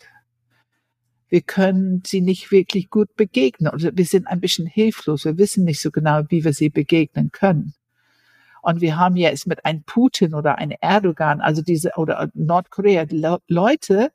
[1.28, 5.26] wir können sie nicht wirklich gut begegnen oder wir sind ein bisschen hilflos.
[5.26, 7.74] Wir wissen nicht so genau, wie wir sie begegnen können.
[8.62, 13.06] Und wir haben jetzt mit einem Putin oder einem Erdogan, also diese, oder Nordkorea,
[13.46, 14.10] Leute,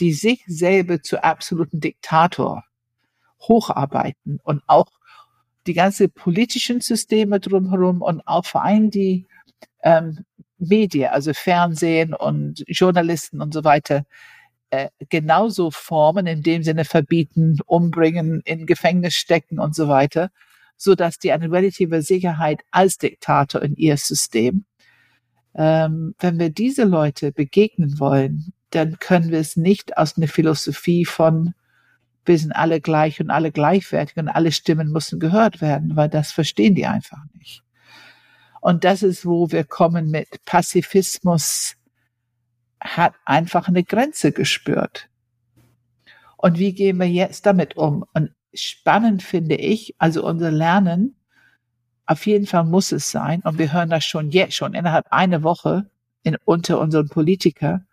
[0.00, 2.64] die sich selber zu absoluten Diktator
[3.40, 4.90] hocharbeiten und auch
[5.66, 9.26] die ganze politischen Systeme drumherum und auch vor allem die
[9.82, 10.24] ähm,
[10.58, 14.04] Medien, also Fernsehen und Journalisten und so weiter,
[14.70, 20.30] äh, genauso formen, in dem Sinne verbieten, umbringen, in Gefängnis stecken und so weiter,
[20.76, 24.64] so dass die eine relative Sicherheit als Diktator in ihr System.
[25.54, 31.04] Ähm, wenn wir diese Leute begegnen wollen, dann können wir es nicht aus einer Philosophie
[31.04, 31.54] von
[32.26, 36.32] wir sind alle gleich und alle gleichwertig und alle Stimmen müssen gehört werden, weil das
[36.32, 37.62] verstehen die einfach nicht.
[38.60, 41.76] Und das ist, wo wir kommen mit Pazifismus
[42.80, 45.08] hat einfach eine Grenze gespürt.
[46.36, 48.04] Und wie gehen wir jetzt damit um?
[48.12, 51.16] Und spannend finde ich, also unser Lernen,
[52.06, 55.42] auf jeden Fall muss es sein, und wir hören das schon jetzt schon innerhalb einer
[55.42, 55.90] Woche
[56.22, 57.86] in, unter unseren Politikern,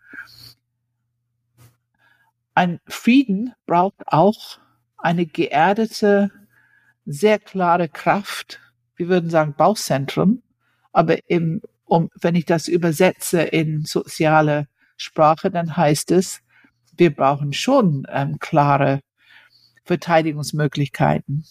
[2.54, 4.58] ein Frieden braucht auch
[4.96, 6.30] eine geerdete,
[7.04, 8.60] sehr klare Kraft.
[8.96, 10.42] Wir würden sagen Bauzentrum.
[10.92, 16.40] Aber im, um, wenn ich das übersetze in soziale Sprache, dann heißt es,
[16.96, 19.00] wir brauchen schon ähm, klare
[19.84, 21.44] Verteidigungsmöglichkeiten.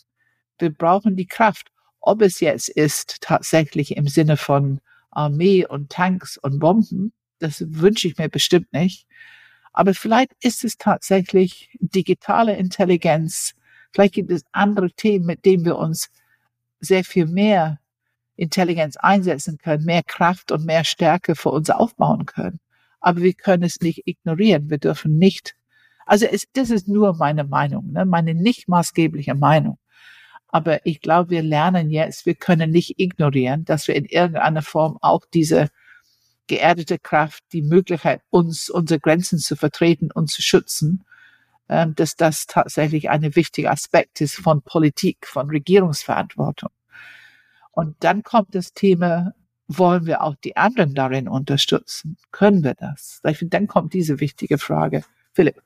[0.58, 1.68] Wir brauchen die Kraft.
[2.00, 8.08] Ob es jetzt ist tatsächlich im Sinne von Armee und Tanks und Bomben, das wünsche
[8.08, 9.08] ich mir bestimmt nicht.
[9.74, 13.56] Aber vielleicht ist es tatsächlich digitale Intelligenz.
[13.92, 16.10] Vielleicht gibt es andere Themen, mit denen wir uns
[16.80, 17.80] sehr viel mehr
[18.36, 22.60] Intelligenz einsetzen können, mehr Kraft und mehr Stärke für uns aufbauen können.
[23.00, 24.70] Aber wir können es nicht ignorieren.
[24.70, 25.56] Wir dürfen nicht.
[26.06, 28.06] Also es, das ist nur meine Meinung, ne?
[28.06, 29.78] meine nicht maßgebliche Meinung.
[30.48, 34.98] Aber ich glaube, wir lernen jetzt, wir können nicht ignorieren, dass wir in irgendeiner Form
[35.02, 35.70] auch diese
[36.48, 41.04] geerdete Kraft, die Möglichkeit, uns unsere Grenzen zu vertreten und zu schützen,
[41.70, 46.70] ähm, dass das tatsächlich ein wichtiger Aspekt ist von Politik, von Regierungsverantwortung.
[47.72, 49.34] Und dann kommt das Thema,
[49.68, 52.18] wollen wir auch die anderen darin unterstützen?
[52.32, 53.22] Können wir das?
[53.24, 55.04] Dann kommt diese wichtige Frage.
[55.34, 55.62] Philipp.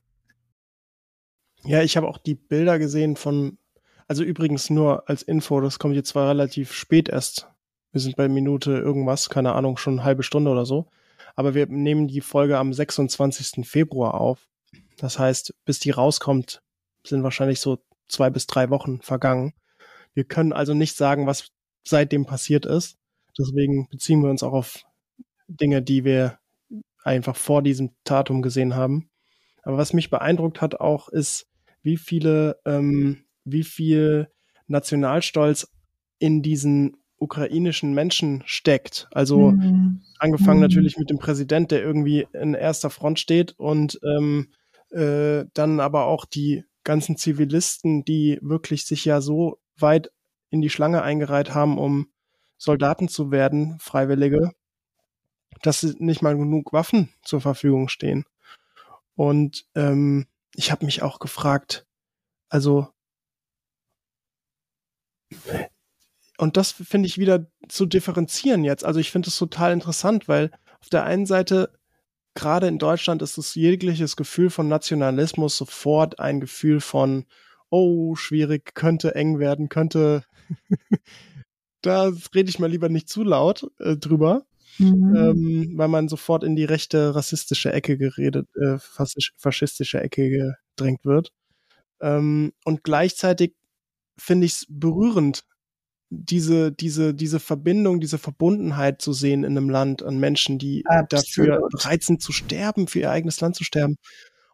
[1.63, 3.57] Ja, ich habe auch die Bilder gesehen von,
[4.07, 7.49] also übrigens nur als Info, das kommt jetzt zwar relativ spät erst
[7.97, 10.85] wir sind bei Minute irgendwas, keine Ahnung, schon eine halbe Stunde oder so.
[11.35, 13.67] Aber wir nehmen die Folge am 26.
[13.67, 14.47] Februar auf.
[14.97, 16.61] Das heißt, bis die rauskommt,
[17.03, 19.55] sind wahrscheinlich so zwei bis drei Wochen vergangen.
[20.13, 21.49] Wir können also nicht sagen, was
[21.83, 22.99] seitdem passiert ist.
[23.35, 24.83] Deswegen beziehen wir uns auch auf
[25.47, 26.37] Dinge, die wir
[27.03, 29.09] einfach vor diesem Datum gesehen haben.
[29.63, 31.47] Aber was mich beeindruckt hat auch, ist,
[31.81, 34.31] wie viele, ähm, wie viel
[34.67, 35.71] Nationalstolz
[36.19, 39.07] in diesen ukrainischen Menschen steckt.
[39.11, 40.01] Also mhm.
[40.19, 40.63] angefangen mhm.
[40.63, 44.49] natürlich mit dem Präsident, der irgendwie in erster Front steht und ähm,
[44.91, 50.11] äh, dann aber auch die ganzen Zivilisten, die wirklich sich ja so weit
[50.49, 52.07] in die Schlange eingereiht haben, um
[52.57, 54.51] Soldaten zu werden, Freiwillige,
[55.61, 58.25] dass nicht mal genug Waffen zur Verfügung stehen.
[59.15, 61.85] Und ähm, ich habe mich auch gefragt,
[62.49, 62.87] also
[66.37, 68.85] und das finde ich wieder zu differenzieren jetzt.
[68.85, 71.73] Also ich finde es total interessant, weil auf der einen Seite,
[72.35, 77.25] gerade in Deutschland, ist es jegliches Gefühl von Nationalismus sofort ein Gefühl von,
[77.69, 80.23] oh, schwierig, könnte eng werden, könnte.
[81.81, 84.45] da rede ich mal lieber nicht zu laut äh, drüber.
[84.77, 85.15] Mhm.
[85.15, 88.77] Ähm, weil man sofort in die rechte rassistische Ecke geredet, äh,
[89.37, 91.31] faschistische Ecke gedrängt wird.
[91.99, 93.55] Ähm, und gleichzeitig
[94.19, 95.43] finde ich es berührend,
[96.09, 101.11] diese, diese, diese Verbindung, diese Verbundenheit zu sehen in einem Land an Menschen, die Absolut.
[101.13, 103.97] dafür bereit sind zu sterben, für ihr eigenes Land zu sterben.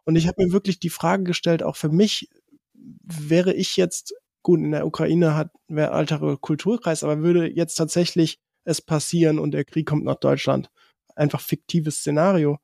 [0.04, 2.28] Und ich habe mir wirklich die Frage gestellt, auch für mich,
[2.74, 8.38] wäre ich jetzt, gut, in der Ukraine hat, wäre alterer Kulturkreis, aber würde jetzt tatsächlich
[8.64, 10.70] es passieren und der Krieg kommt nach Deutschland,
[11.14, 12.58] einfach fiktives Szenario,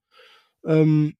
[0.66, 1.14] ähm,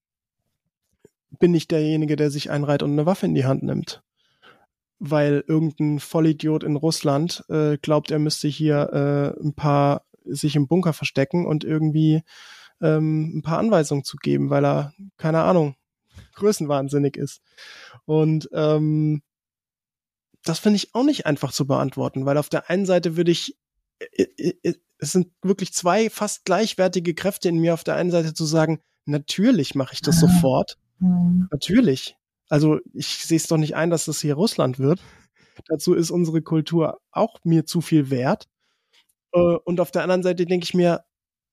[1.39, 4.03] bin ich derjenige, der sich einreiht und eine Waffe in die Hand nimmt
[5.03, 10.67] weil irgendein Vollidiot in Russland äh, glaubt, er müsste hier äh, ein paar sich im
[10.67, 12.21] Bunker verstecken und irgendwie
[12.81, 15.75] ähm, ein paar Anweisungen zu geben, weil er, keine Ahnung,
[16.35, 17.41] größenwahnsinnig ist.
[18.05, 19.23] Und ähm,
[20.43, 23.57] das finde ich auch nicht einfach zu beantworten, weil auf der einen Seite würde ich,
[23.99, 28.11] äh, äh, äh, es sind wirklich zwei fast gleichwertige Kräfte in mir, auf der einen
[28.11, 30.77] Seite zu sagen, natürlich mache ich das sofort.
[30.99, 31.47] Mhm.
[31.49, 32.15] Natürlich.
[32.51, 34.99] Also ich sehe es doch nicht ein, dass das hier Russland wird.
[35.69, 38.49] Dazu ist unsere Kultur auch mir zu viel wert.
[39.33, 41.05] Äh, und auf der anderen Seite denke ich mir,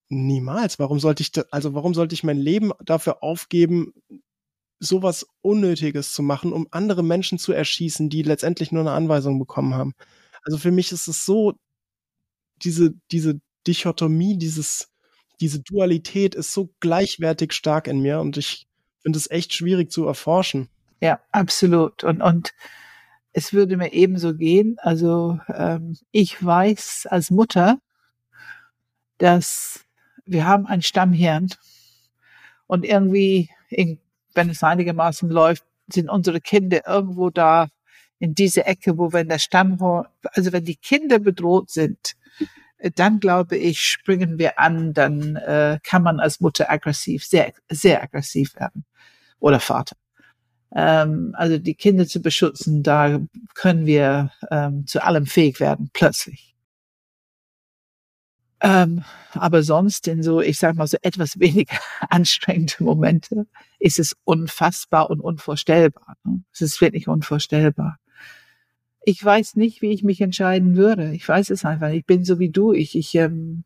[0.08, 0.80] niemals.
[0.80, 3.94] Warum sollte ich, da, also warum sollte ich mein Leben dafür aufgeben,
[4.80, 9.74] sowas Unnötiges zu machen, um andere Menschen zu erschießen, die letztendlich nur eine Anweisung bekommen
[9.74, 9.94] haben.
[10.42, 11.54] Also für mich ist es so,
[12.56, 14.88] diese, diese Dichotomie, dieses,
[15.40, 18.66] diese Dualität ist so gleichwertig stark in mir und ich
[19.00, 20.68] finde es echt schwierig zu erforschen.
[21.00, 22.04] Ja, absolut.
[22.04, 22.52] Und, und
[23.32, 24.76] es würde mir ebenso gehen.
[24.80, 27.78] Also ähm, ich weiß als Mutter,
[29.18, 29.84] dass
[30.26, 31.48] wir haben ein Stammhirn
[32.66, 33.98] und irgendwie, in,
[34.34, 37.68] wenn es einigermaßen läuft, sind unsere Kinder irgendwo da
[38.18, 42.16] in diese Ecke, wo wenn der Stammhirn, also wenn die Kinder bedroht sind,
[42.94, 48.02] dann glaube ich, springen wir an, dann äh, kann man als Mutter aggressiv, sehr, sehr
[48.02, 48.84] aggressiv werden.
[49.40, 49.96] Oder Vater.
[50.74, 53.20] Ähm, also die Kinder zu beschützen, da
[53.54, 56.54] können wir ähm, zu allem fähig werden, plötzlich.
[58.60, 61.76] Ähm, aber sonst in so, ich sag mal, so etwas weniger
[62.10, 63.46] anstrengende Momente
[63.78, 66.16] ist es unfassbar und unvorstellbar.
[66.24, 66.42] Ne?
[66.52, 67.98] Es ist wirklich unvorstellbar.
[69.04, 71.14] Ich weiß nicht, wie ich mich entscheiden würde.
[71.14, 71.90] Ich weiß es einfach.
[71.90, 72.72] Ich bin so wie du.
[72.72, 73.64] Ich, ich, ähm,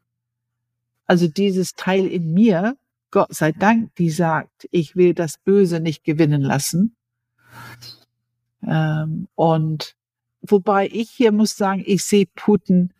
[1.07, 2.77] also dieses Teil in mir,
[3.13, 6.97] Gott sei Dank, die sagt, ich will das Böse nicht gewinnen lassen.
[8.67, 9.95] Ähm, und
[10.41, 12.93] wobei ich hier muss sagen, ich sehe Putin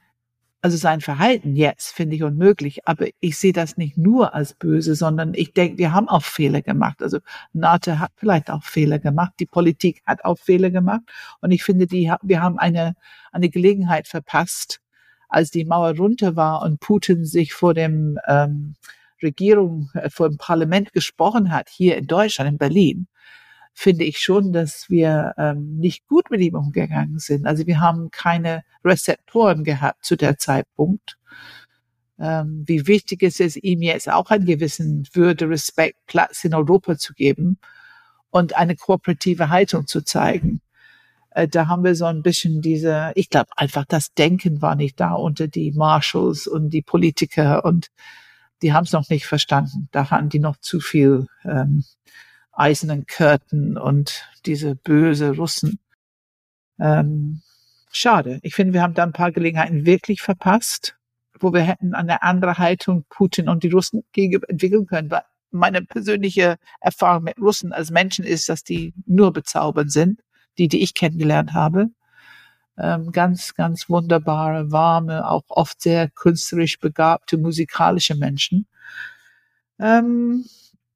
[0.63, 4.95] also sein Verhalten jetzt finde ich unmöglich, aber ich sehe das nicht nur als böse,
[4.95, 7.03] sondern ich denke, wir haben auch Fehler gemacht.
[7.03, 7.19] Also
[7.53, 11.03] NATO hat vielleicht auch Fehler gemacht, die Politik hat auch Fehler gemacht
[11.41, 12.95] und ich finde, die, wir haben eine,
[13.33, 14.81] eine Gelegenheit verpasst,
[15.29, 18.77] als die Mauer runter war und Putin sich vor dem ähm,
[19.23, 23.07] Regierung, äh, vor dem Parlament gesprochen hat, hier in Deutschland, in Berlin
[23.75, 27.47] finde ich schon, dass wir ähm, nicht gut mit ihm umgegangen sind.
[27.47, 31.17] Also wir haben keine Rezeptoren gehabt zu der Zeitpunkt.
[32.19, 36.97] Ähm, wie wichtig ist es ihm jetzt auch einen gewissen Würde, Respekt, Platz in Europa
[36.99, 37.59] zu geben
[38.31, 40.61] und eine kooperative Haltung zu zeigen.
[41.31, 45.01] Äh, da haben wir so ein bisschen diese, ich glaube einfach, das Denken war nicht
[45.01, 47.89] da unter die Marshals und die Politiker und
[48.63, 49.89] die haben es noch nicht verstanden.
[49.93, 51.85] Da hatten die noch zu viel ähm,
[52.53, 55.81] eisernen Curtain und diese böse Russen.
[56.79, 57.43] Ähm,
[57.91, 58.39] schade.
[58.43, 60.97] Ich finde, wir haben da ein paar Gelegenheiten wirklich verpasst,
[61.41, 65.11] wo wir hätten eine andere Haltung Putin und die Russen gegenüber entwickeln können.
[65.11, 70.21] Weil meine persönliche Erfahrung mit Russen als Menschen ist, dass die nur bezaubernd sind,
[70.59, 71.89] die, die ich kennengelernt habe.
[72.83, 78.67] Ähm, ganz, ganz wunderbare, warme, auch oft sehr künstlerisch begabte, musikalische Menschen.
[79.79, 80.45] Ähm,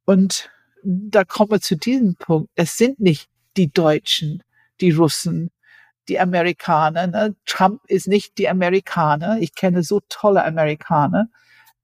[0.04, 0.50] und
[0.82, 2.50] da kommen wir zu diesem Punkt.
[2.56, 4.42] Es sind nicht die Deutschen,
[4.80, 5.52] die Russen,
[6.08, 7.06] die Amerikaner.
[7.06, 7.36] Ne?
[7.46, 9.38] Trump ist nicht die Amerikaner.
[9.38, 11.28] Ich kenne so tolle Amerikaner.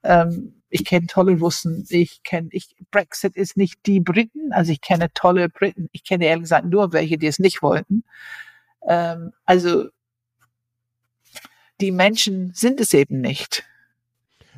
[0.02, 1.86] Ähm, ich kenne tolle Russen.
[1.90, 4.52] Ich kenne, ich, Brexit ist nicht die Briten.
[4.52, 5.88] Also ich kenne tolle Briten.
[5.92, 8.02] Ich kenne ehrlich gesagt nur welche, die es nicht wollten.
[8.88, 9.88] Ähm, also
[11.80, 13.64] die Menschen sind es eben nicht.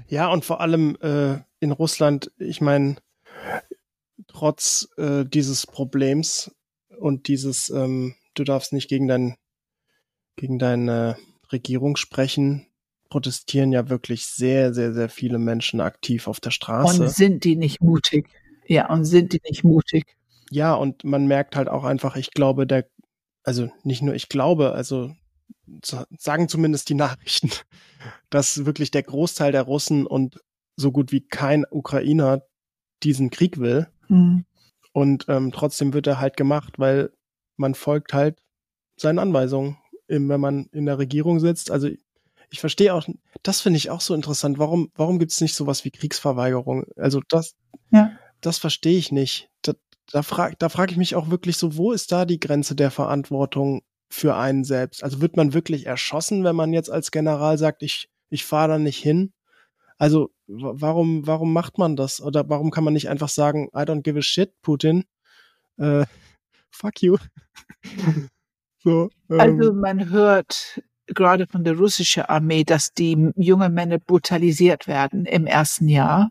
[0.09, 2.97] Ja, und vor allem äh, in Russland, ich meine,
[4.29, 6.55] trotz äh, dieses Problems
[6.99, 9.37] und dieses, ähm, du darfst nicht gegen dein,
[10.37, 11.17] gegen deine
[11.51, 12.67] Regierung sprechen,
[13.09, 17.03] protestieren ja wirklich sehr, sehr, sehr viele Menschen aktiv auf der Straße.
[17.03, 18.29] Und sind die nicht mutig?
[18.67, 20.17] Ja, und sind die nicht mutig?
[20.51, 22.87] Ja, und man merkt halt auch einfach, ich glaube, der,
[23.45, 25.15] also nicht nur ich glaube, also
[26.19, 27.51] sagen zumindest die Nachrichten,
[28.31, 30.41] dass wirklich der Großteil der Russen und
[30.77, 32.43] so gut wie kein Ukrainer
[33.03, 33.87] diesen Krieg will.
[34.09, 34.45] Mhm.
[34.93, 37.13] Und ähm, trotzdem wird er halt gemacht, weil
[37.57, 38.41] man folgt halt
[38.97, 39.77] seinen Anweisungen,
[40.09, 41.71] eben wenn man in der Regierung sitzt.
[41.71, 41.89] Also
[42.51, 43.07] ich verstehe auch,
[43.43, 44.59] das finde ich auch so interessant.
[44.59, 46.85] Warum, warum gibt es nicht sowas wie Kriegsverweigerung?
[46.97, 47.55] Also das,
[47.91, 48.13] ja.
[48.41, 49.51] das verstehe ich nicht.
[49.63, 49.73] Da,
[50.11, 52.91] da frage da frag ich mich auch wirklich so, wo ist da die Grenze der
[52.91, 55.03] Verantwortung für einen selbst?
[55.03, 58.79] Also wird man wirklich erschossen, wenn man jetzt als General sagt, ich, ich fahre da
[58.79, 59.33] nicht hin?
[59.99, 62.21] Also warum, warum macht man das?
[62.21, 65.05] Oder warum kann man nicht einfach sagen, I don't give a shit, Putin?
[65.79, 66.05] Äh,
[66.71, 67.17] fuck you.
[68.79, 69.41] so, ähm.
[69.41, 75.47] Also man hört gerade von der russischen Armee, dass die jungen Männer brutalisiert werden im
[75.47, 76.31] ersten Jahr.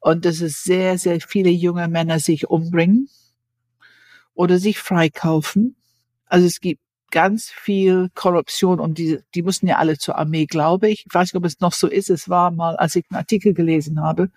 [0.00, 3.08] Und dass es sehr, sehr viele junge Männer sich umbringen
[4.34, 5.76] oder sich freikaufen.
[6.26, 6.80] Also es gibt
[7.10, 11.04] ganz viel Korruption und die, die mussten ja alle zur Armee, glaube ich.
[11.06, 12.10] Ich weiß nicht, ob es noch so ist.
[12.10, 14.30] Es war mal, als ich einen Artikel gelesen habe,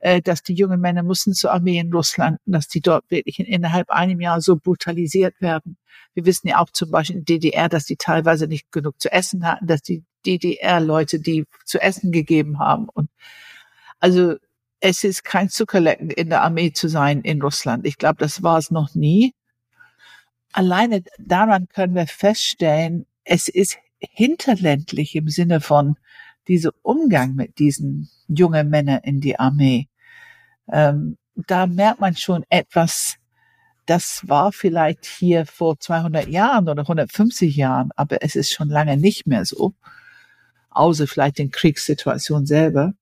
[0.00, 3.46] äh, dass die jungen Männer mussten zur Armee in Russland, dass die dort wirklich in,
[3.46, 5.78] innerhalb einem Jahr so brutalisiert werden.
[6.12, 9.46] Wir wissen ja auch zum Beispiel in DDR, dass die teilweise nicht genug zu essen
[9.46, 13.08] hatten, dass die DDR-Leute die zu essen gegeben haben und
[13.98, 14.36] also
[14.84, 17.86] es ist kein Zuckerlecken in der Armee zu sein in Russland.
[17.86, 19.34] Ich glaube, das war es noch nie.
[20.52, 25.96] Alleine daran können wir feststellen, es ist hinterländlich im Sinne von
[26.48, 29.88] dieser Umgang mit diesen jungen Männern in die Armee.
[30.70, 33.16] Ähm, da merkt man schon etwas,
[33.86, 38.98] das war vielleicht hier vor 200 Jahren oder 150 Jahren, aber es ist schon lange
[38.98, 39.72] nicht mehr so,
[40.68, 42.92] außer vielleicht in Kriegssituationen selber.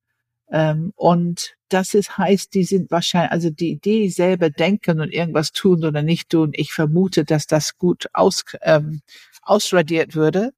[0.53, 5.53] Ähm, und das ist, heißt, die sind wahrscheinlich, also die Idee selber denken und irgendwas
[5.53, 9.01] tun oder nicht tun, ich vermute, dass das gut aus, ähm,
[9.41, 10.53] ausradiert würde.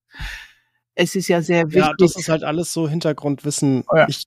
[0.96, 1.82] Es ist ja sehr wichtig.
[1.82, 3.84] Ja, das ist halt alles so Hintergrundwissen.
[3.88, 4.08] Oh ja.
[4.08, 4.24] Ich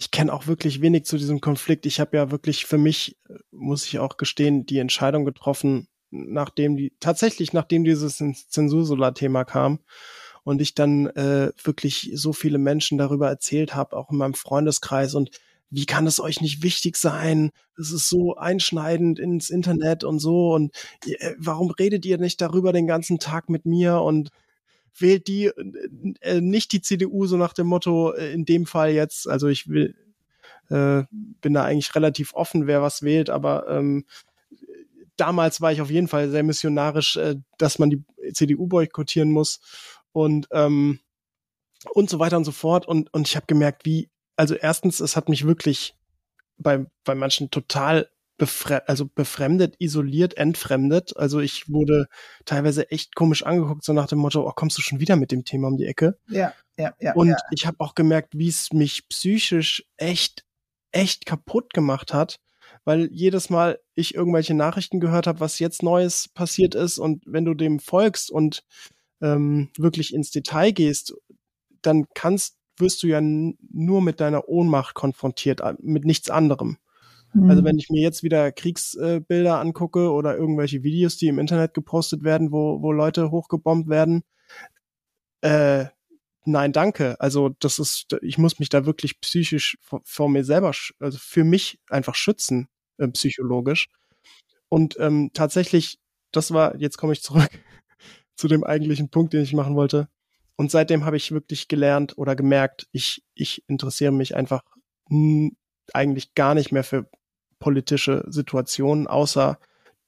[0.00, 1.84] ich kenne auch wirklich wenig zu diesem Konflikt.
[1.84, 3.18] Ich habe ja wirklich für mich,
[3.50, 9.80] muss ich auch gestehen, die Entscheidung getroffen, nachdem die, tatsächlich nachdem dieses Zensursolar-Thema kam
[10.44, 15.14] und ich dann äh, wirklich so viele Menschen darüber erzählt habe, auch in meinem Freundeskreis.
[15.14, 15.30] Und
[15.70, 17.50] wie kann es euch nicht wichtig sein?
[17.78, 20.52] Es ist so einschneidend ins Internet und so.
[20.54, 20.74] Und
[21.06, 24.00] äh, warum redet ihr nicht darüber den ganzen Tag mit mir?
[24.00, 24.30] Und
[24.98, 28.90] wählt die äh, äh, nicht die CDU so nach dem Motto äh, in dem Fall
[28.92, 29.94] jetzt, also ich will
[30.68, 34.04] äh, bin da eigentlich relativ offen, wer was wählt, aber ähm,
[35.16, 39.60] damals war ich auf jeden Fall sehr missionarisch, äh, dass man die CDU boykottieren muss
[40.12, 41.00] und ähm,
[41.92, 45.16] und so weiter und so fort und und ich habe gemerkt, wie also erstens, es
[45.16, 45.94] hat mich wirklich
[46.58, 48.08] bei bei manchen total
[48.40, 51.14] befre also befremdet, isoliert, entfremdet.
[51.16, 52.06] Also ich wurde
[52.46, 55.44] teilweise echt komisch angeguckt, so nach dem Motto, oh, kommst du schon wieder mit dem
[55.44, 56.18] Thema um die Ecke?
[56.26, 57.12] Ja, ja, ja.
[57.14, 57.36] Und ja.
[57.50, 60.46] ich habe auch gemerkt, wie es mich psychisch echt,
[60.90, 62.40] echt kaputt gemacht hat,
[62.84, 67.44] weil jedes Mal ich irgendwelche Nachrichten gehört habe, was jetzt Neues passiert ist und wenn
[67.44, 68.64] du dem folgst und
[69.20, 71.14] ähm, wirklich ins Detail gehst,
[71.82, 76.78] dann kannst wirst du ja nur mit deiner Ohnmacht konfrontiert, mit nichts anderem.
[77.32, 77.64] Also mhm.
[77.64, 82.24] wenn ich mir jetzt wieder Kriegsbilder äh, angucke oder irgendwelche Videos, die im Internet gepostet
[82.24, 84.24] werden, wo, wo Leute hochgebombt werden,
[85.42, 85.86] äh,
[86.44, 87.20] nein, danke.
[87.20, 91.44] Also das ist, ich muss mich da wirklich psychisch vor, vor mir selber, also für
[91.44, 92.66] mich einfach schützen,
[92.98, 93.88] äh, psychologisch.
[94.68, 96.00] Und ähm, tatsächlich,
[96.32, 97.50] das war, jetzt komme ich zurück
[98.40, 100.08] zu dem eigentlichen Punkt, den ich machen wollte.
[100.56, 104.62] Und seitdem habe ich wirklich gelernt oder gemerkt, ich, ich interessiere mich einfach
[105.92, 107.10] eigentlich gar nicht mehr für
[107.58, 109.58] politische Situationen, außer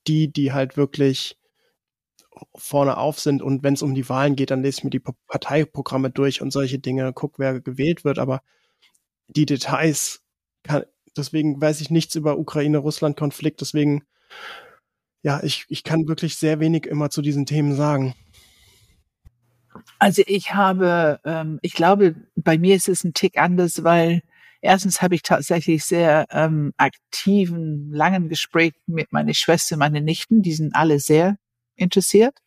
[0.07, 1.39] die, die halt wirklich
[2.55, 3.43] vorne auf sind.
[3.43, 6.53] Und wenn es um die Wahlen geht, dann lese ich mir die Parteiprogramme durch und
[6.53, 8.19] solche Dinge, guck, wer gewählt wird.
[8.19, 8.41] Aber
[9.27, 10.23] die Details,
[10.63, 13.61] kann, deswegen weiß ich nichts über Ukraine-Russland-Konflikt.
[13.61, 14.05] Deswegen,
[15.23, 18.15] ja, ich, ich kann wirklich sehr wenig immer zu diesen Themen sagen.
[19.99, 24.23] Also ich habe, ähm, ich glaube, bei mir ist es ein Tick anders, weil
[24.65, 30.41] Erstens habe ich tatsächlich sehr ähm, aktiven, langen Gespräch mit meiner Schwester, meine Nichten.
[30.41, 31.37] Die sind alle sehr
[31.75, 32.39] interessiert.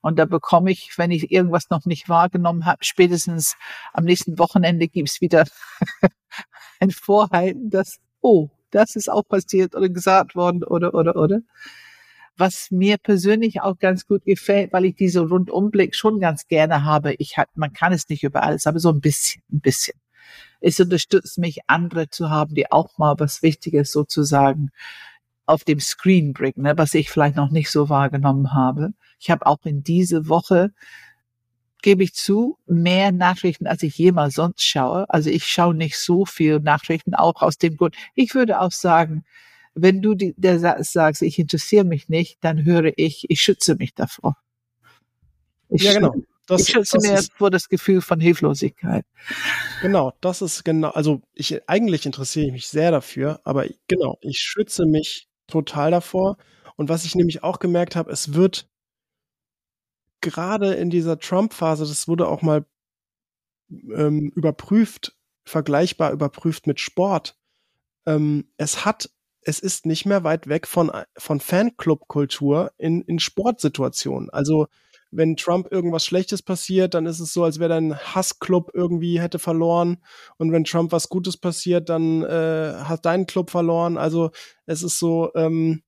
[0.00, 3.54] Und da bekomme ich, wenn ich irgendwas noch nicht wahrgenommen habe, spätestens
[3.92, 5.44] am nächsten Wochenende gibt's wieder
[6.80, 11.40] ein Vorhalten, dass, oh, das ist auch passiert oder gesagt worden oder, oder, oder.
[12.38, 17.14] Was mir persönlich auch ganz gut gefällt, weil ich diese Rundumblick schon ganz gerne habe.
[17.14, 19.98] Ich hat, man kann es nicht über alles, aber so ein bisschen, ein bisschen
[20.60, 24.70] es unterstützt mich, andere zu haben, die auch mal was Wichtiges sozusagen
[25.46, 28.92] auf dem Screen bringen, ne, was ich vielleicht noch nicht so wahrgenommen habe.
[29.18, 30.72] Ich habe auch in diese Woche,
[31.80, 35.08] gebe ich zu, mehr Nachrichten, als ich jemals sonst schaue.
[35.08, 37.96] Also ich schaue nicht so viel Nachrichten, auch aus dem Grund.
[38.14, 39.24] Ich würde auch sagen,
[39.82, 43.94] wenn du die, der sagst, ich interessiere mich nicht, dann höre ich, ich schütze mich
[43.94, 44.36] davor.
[45.68, 46.14] Ich ja, genau.
[46.46, 49.04] Das, ich schütze mir ist, vor das Gefühl von Hilflosigkeit.
[49.82, 54.38] Genau, das ist genau, also ich eigentlich interessiere ich mich sehr dafür, aber genau, ich
[54.38, 56.38] schütze mich total davor.
[56.76, 58.66] Und was ich nämlich auch gemerkt habe, es wird
[60.20, 62.64] gerade in dieser Trump-Phase, das wurde auch mal
[63.70, 67.36] ähm, überprüft, vergleichbar überprüft mit Sport.
[68.06, 69.10] Ähm, es hat,
[69.42, 74.30] es ist nicht mehr weit weg von, von Fanclub-Kultur in, in Sportsituationen.
[74.30, 74.66] Also
[75.10, 79.38] wenn Trump irgendwas Schlechtes passiert, dann ist es so, als wäre dein Hassclub irgendwie hätte
[79.38, 79.98] verloren.
[80.36, 83.96] Und wenn Trump was Gutes passiert, dann äh, hat dein Club verloren.
[83.96, 84.30] Also
[84.66, 85.82] es ist so, ähm,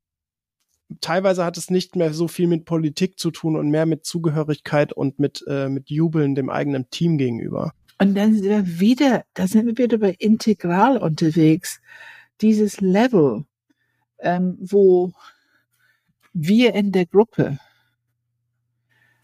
[1.01, 4.93] teilweise hat es nicht mehr so viel mit Politik zu tun und mehr mit Zugehörigkeit
[4.93, 7.73] und mit, äh, mit Jubeln dem eigenen Team gegenüber.
[7.99, 11.81] Und dann sind wir wieder, da sind wir wieder bei integral unterwegs.
[12.41, 13.45] Dieses Level,
[14.19, 15.13] ähm, wo
[16.33, 17.59] wir in der Gruppe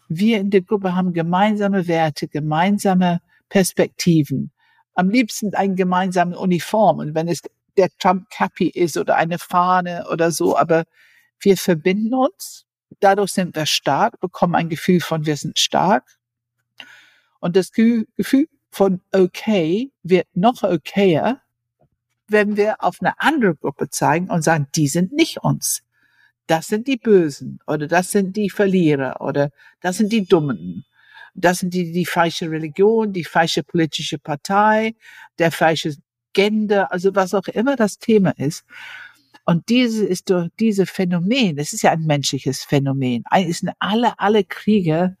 [0.09, 4.51] wir in der Gruppe haben gemeinsame Werte, gemeinsame Perspektiven.
[4.93, 6.99] Am liebsten eine gemeinsame Uniform.
[6.99, 7.41] Und wenn es
[7.77, 10.85] der Trump-Cappy ist oder eine Fahne oder so, aber
[11.39, 12.65] wir verbinden uns.
[12.99, 16.17] Dadurch sind wir stark, bekommen ein Gefühl von, wir sind stark.
[17.39, 21.41] Und das Gefühl von okay wird noch okayer,
[22.27, 25.81] wenn wir auf eine andere Gruppe zeigen und sagen, die sind nicht uns.
[26.47, 29.49] Das sind die Bösen oder das sind die Verlierer oder
[29.81, 30.85] das sind die Dummen.
[31.33, 34.95] Das sind die, die falsche Religion, die falsche politische Partei,
[35.37, 35.95] der falsche
[36.33, 38.65] Gender, also was auch immer das Thema ist.
[39.45, 43.23] Und diese ist durch diese Phänomen, das ist ja ein menschliches Phänomen.
[43.29, 45.15] Eigentlich sind alle, alle Kriege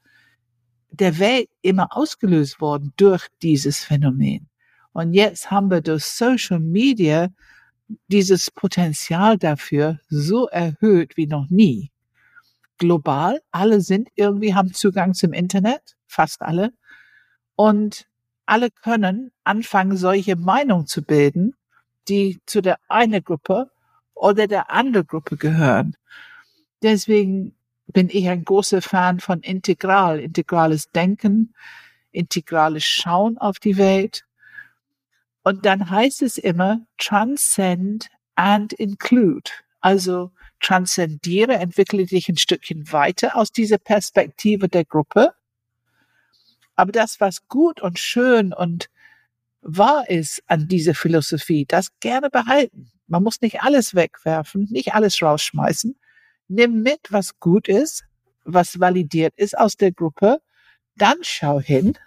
[0.89, 4.49] der Welt immer ausgelöst worden durch dieses Phänomen.
[4.97, 7.27] Und jetzt haben wir durch Social Media
[8.07, 11.91] dieses Potenzial dafür so erhöht wie noch nie.
[12.79, 16.73] Global, alle sind irgendwie, haben Zugang zum Internet, fast alle.
[17.55, 18.07] Und
[18.47, 21.53] alle können anfangen, solche Meinungen zu bilden,
[22.07, 23.69] die zu der einen Gruppe
[24.15, 25.95] oder der anderen Gruppe gehören.
[26.81, 27.53] Deswegen
[27.85, 31.53] bin ich ein großer Fan von Integral, integrales Denken,
[32.11, 34.26] integrales Schauen auf die Welt.
[35.47, 39.49] Und dann heißt es immer transcend and include.
[39.79, 45.31] Also transzendiere, entwickle dich ein Stückchen weiter aus dieser Perspektive der Gruppe.
[46.75, 48.89] Aber das, was gut und schön und
[49.61, 52.91] wahr ist an dieser Philosophie, das gerne behalten.
[53.07, 55.97] Man muss nicht alles wegwerfen, nicht alles rausschmeißen,
[56.49, 58.03] nimm mit, was gut ist,
[58.43, 60.41] was validiert ist aus der Gruppe,
[60.97, 61.97] dann schau hin.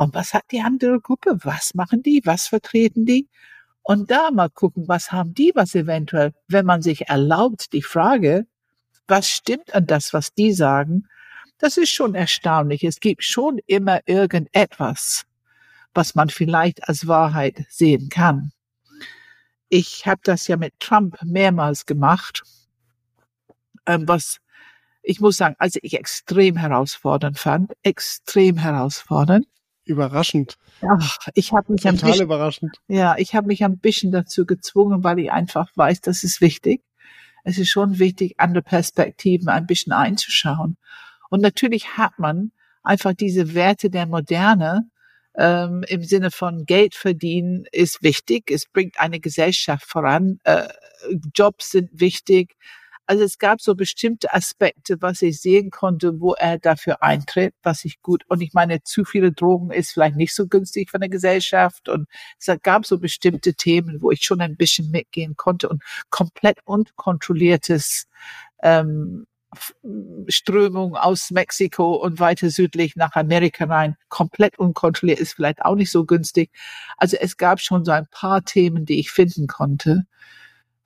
[0.00, 1.38] Und was hat die andere Gruppe?
[1.42, 2.22] Was machen die?
[2.24, 3.28] Was vertreten die?
[3.82, 8.46] Und da mal gucken, was haben die, was eventuell, wenn man sich erlaubt, die Frage,
[9.08, 11.06] was stimmt an das, was die sagen,
[11.58, 12.84] das ist schon erstaunlich.
[12.84, 15.24] Es gibt schon immer irgendetwas,
[15.92, 18.52] was man vielleicht als Wahrheit sehen kann.
[19.68, 22.42] Ich habe das ja mit Trump mehrmals gemacht
[23.86, 24.38] ähm, was
[25.02, 29.46] ich muss sagen, also ich extrem herausfordernd fand, extrem herausfordernd.
[29.84, 30.56] Überraschend.
[30.82, 32.76] Ach, ich habe mich Total ein bisschen, überraschend.
[32.88, 36.82] ja, ich habe mich ein bisschen dazu gezwungen, weil ich einfach weiß, das ist wichtig.
[37.44, 40.76] Es ist schon wichtig, andere Perspektiven ein bisschen einzuschauen.
[41.30, 42.52] Und natürlich hat man
[42.82, 44.90] einfach diese Werte der Moderne
[45.36, 48.50] ähm, im Sinne von Geld verdienen ist wichtig.
[48.50, 50.38] Es bringt eine Gesellschaft voran.
[50.44, 50.68] Äh,
[51.34, 52.56] Jobs sind wichtig.
[53.10, 57.84] Also es gab so bestimmte Aspekte, was ich sehen konnte, wo er dafür eintritt, was
[57.84, 61.10] ich gut, und ich meine, zu viele Drogen ist vielleicht nicht so günstig von der
[61.10, 62.06] Gesellschaft und
[62.38, 68.06] es gab so bestimmte Themen, wo ich schon ein bisschen mitgehen konnte und komplett unkontrolliertes
[68.62, 69.26] ähm,
[70.28, 75.90] Strömung aus Mexiko und weiter südlich nach Amerika rein, komplett unkontrolliert, ist vielleicht auch nicht
[75.90, 76.52] so günstig.
[76.96, 80.04] Also es gab schon so ein paar Themen, die ich finden konnte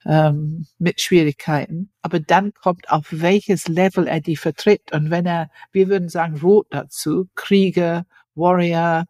[0.06, 1.90] ähm, mit Schwierigkeiten.
[2.02, 4.92] Aber dann kommt auf welches Level er die vertritt.
[4.92, 9.06] Und wenn er, wir würden sagen, rot dazu, Krieger, Warrior,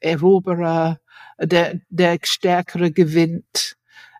[0.00, 1.00] Eroberer,
[1.38, 3.76] der, der Stärkere gewinnt.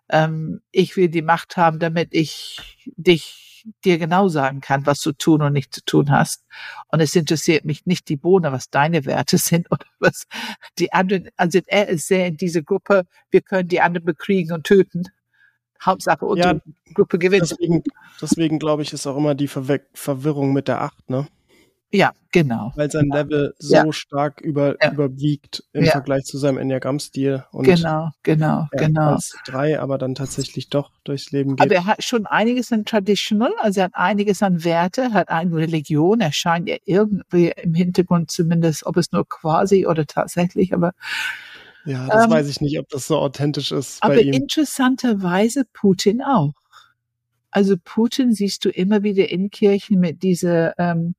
[0.09, 3.45] Ähm, ich will die Macht haben, damit ich dich
[3.83, 6.43] dir genau sagen kann, was du tun und nicht zu tun hast.
[6.89, 10.27] Und es interessiert mich nicht die Bohne, was deine Werte sind oder was
[10.77, 11.29] die anderen.
[11.35, 15.05] Also er ist sehr in diese Gruppe, wir können die anderen bekriegen und töten.
[15.85, 17.49] Hauptsache unsere ja, Gruppe gewinnt.
[17.51, 17.83] Deswegen,
[18.21, 21.27] deswegen glaube ich, ist auch immer die Verwe Verwirrung mit der Acht, ne?
[21.95, 22.73] Ja, genau.
[22.75, 23.93] Weil sein Level so ja.
[23.93, 24.91] stark über, ja.
[24.91, 25.85] überwiegt im.
[25.85, 27.45] Vergleich zu seinem Enneagramm-Stil.
[27.53, 29.13] Genau, genau, genau.
[29.13, 31.65] Als drei, aber dann tatsächlich doch durchs Leben geht.
[31.65, 35.55] Aber er hat schon einiges an Traditional, also er hat einiges an Werte, hat eine
[35.55, 40.91] Religion, er scheint ja irgendwie im Hintergrund zumindest, ob es nur quasi oder tatsächlich, aber
[41.85, 44.01] ja, das ähm, weiß ich nicht, ob das so authentisch ist.
[44.01, 46.53] Aber interessanterweise Putin auch.
[47.51, 51.15] Also Putin siehst du immer wieder in Kirchen mit dieser ähm,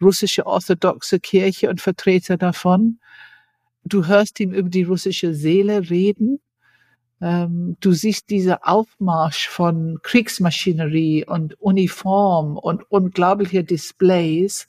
[0.00, 3.00] russische orthodoxe Kirche und Vertreter davon.
[3.84, 6.40] Du hörst ihm über die russische Seele reden.
[7.20, 14.68] Ähm, du siehst diese Aufmarsch von Kriegsmaschinerie und Uniform und unglaubliche Displays.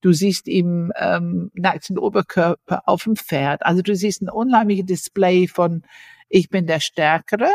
[0.00, 3.64] Du siehst ihm ähm, nackten Oberkörper auf dem Pferd.
[3.64, 5.82] Also du siehst ein unheimliches Display von
[6.28, 7.48] ich bin der Stärkere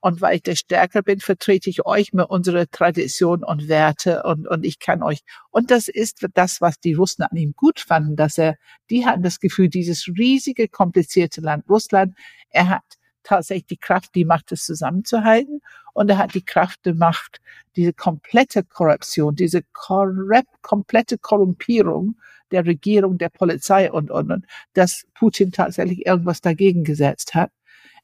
[0.00, 4.46] und weil ich der Stärkere bin, vertrete ich euch mit unserer Tradition und Werte und,
[4.46, 5.20] und ich kann euch.
[5.50, 8.56] Und das ist das, was die Russen an ihm gut fanden, dass er,
[8.90, 12.14] die hatten das Gefühl, dieses riesige, komplizierte Land Russland,
[12.50, 12.84] er hat
[13.28, 15.60] tatsächlich die Kraft, die Macht, es zusammenzuhalten.
[15.92, 17.40] Und er hat die Kraft, die Macht,
[17.76, 22.16] diese komplette Korruption, diese komplette Korrumpierung
[22.50, 27.50] der Regierung, der Polizei und, und, und, dass Putin tatsächlich irgendwas dagegen gesetzt hat.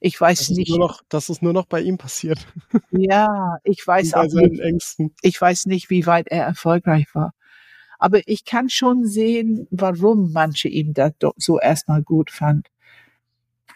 [0.00, 0.68] Ich weiß das nicht.
[0.68, 2.46] Ist nur noch, das ist nur noch bei ihm passiert.
[2.90, 4.60] Ja, ich weiß auch nicht.
[4.60, 5.14] Ängsten.
[5.22, 7.32] Ich weiß nicht, wie weit er erfolgreich war.
[7.98, 12.68] Aber ich kann schon sehen, warum manche ihm das so erstmal gut fand.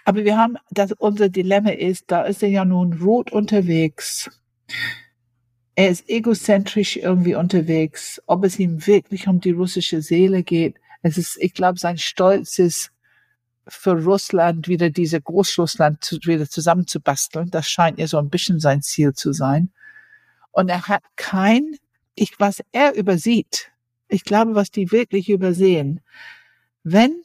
[0.09, 4.31] Aber wir haben, dass unser Dilemma ist, da ist er ja nun rot unterwegs.
[5.75, 8.19] Er ist egozentrisch irgendwie unterwegs.
[8.25, 12.59] Ob es ihm wirklich um die russische Seele geht, es ist, ich glaube, sein Stolz
[12.59, 12.91] ist
[13.67, 17.51] für Russland wieder diese Großrussland zu, wieder zusammenzubasteln.
[17.51, 19.73] Das scheint ja so ein bisschen sein Ziel zu sein.
[20.53, 21.77] Und er hat kein,
[22.15, 23.73] ich, was er übersieht,
[24.09, 26.01] ich glaube, was die wirklich übersehen,
[26.83, 27.25] wenn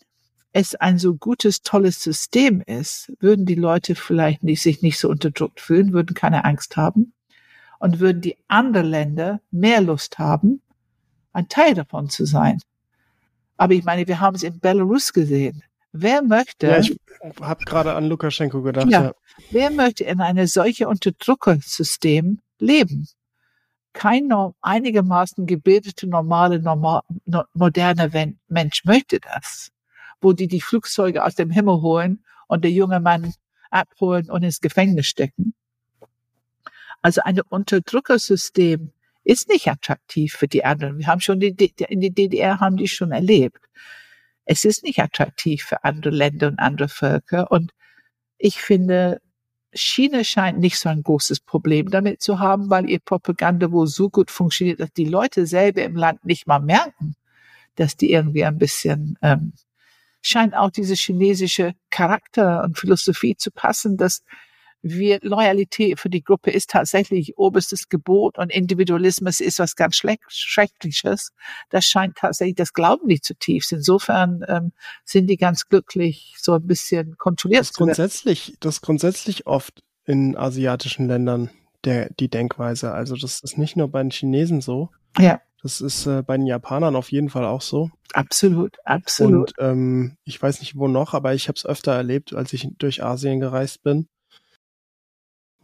[0.54, 5.10] es ein so gutes, tolles System ist, würden die Leute vielleicht nicht, sich nicht so
[5.10, 7.14] unterdrückt fühlen, würden keine Angst haben
[7.80, 10.62] und würden die anderen Länder mehr Lust haben,
[11.34, 12.62] ein Teil davon zu sein.
[13.58, 15.64] Aber ich meine, wir haben es in Belarus gesehen.
[15.91, 16.68] Wer möchte?
[16.68, 16.95] Ja, ich
[17.41, 18.89] habe gerade an Lukaschenko gedacht.
[18.89, 19.14] Ja, ja.
[19.49, 23.08] Wer möchte in eine solche Unterdrückersystem leben?
[23.93, 24.32] Kein
[24.62, 29.72] einigermaßen gebildete, normale, normal, no, moderne Mensch möchte das
[30.24, 33.34] wo die die Flugzeuge aus dem Himmel holen und der junge Mann
[33.69, 35.53] abholen und ins Gefängnis stecken.
[37.01, 38.91] Also ein Unterdrückersystem
[39.24, 40.97] ist nicht attraktiv für die anderen.
[40.97, 43.59] Wir haben schon die, in die DDR haben die schon erlebt.
[44.45, 47.51] Es ist nicht attraktiv für andere Länder und andere Völker.
[47.51, 47.71] Und
[48.38, 49.21] ich finde,
[49.74, 54.09] China scheint nicht so ein großes Problem damit zu haben, weil ihr Propaganda wohl so
[54.09, 57.15] gut funktioniert, dass die Leute selber im Land nicht mal merken,
[57.76, 59.53] dass die irgendwie ein bisschen ähm,
[60.24, 64.24] scheint auch diese chinesische Charakter und Philosophie zu passen, dass
[64.82, 71.32] wir Loyalität für die Gruppe ist tatsächlich oberstes Gebot und Individualismus ist was ganz Schreckliches.
[71.69, 73.71] Das scheint tatsächlich, das glauben die zutiefst.
[73.71, 74.74] Insofern ähm,
[75.05, 77.95] sind die ganz glücklich, so ein bisschen kontrolliert das zu werden.
[77.95, 81.49] Grundsätzlich, das grundsätzlich oft in asiatischen Ländern
[81.86, 82.91] der, die Denkweise.
[82.91, 84.89] Also das ist nicht nur bei den Chinesen so.
[85.17, 85.39] Ja.
[85.64, 87.89] Das ist äh, bei den Japanern auf jeden Fall auch so.
[88.11, 89.57] Absolut, absolut.
[89.57, 92.68] Und ähm, ich weiß nicht wo noch, aber ich habe es öfter erlebt, als ich
[92.78, 94.09] durch Asien gereist bin.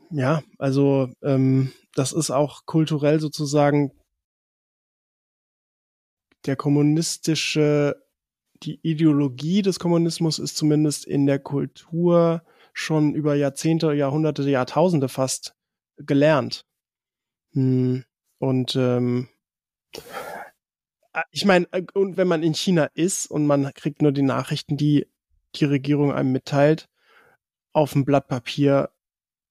[0.10, 3.91] Ja, also ähm, das ist auch kulturell sozusagen
[6.45, 8.02] der kommunistische,
[8.64, 15.56] die Ideologie des Kommunismus ist zumindest in der Kultur schon über Jahrzehnte, Jahrhunderte, Jahrtausende fast
[15.97, 16.66] gelernt.
[17.52, 18.06] Hm.
[18.38, 19.28] Und ähm,
[21.32, 24.78] ich meine, äh, und wenn man in China ist und man kriegt nur die Nachrichten,
[24.78, 25.08] die
[25.56, 26.88] die Regierung einem mitteilt,
[27.74, 28.90] auf dem Blatt Papier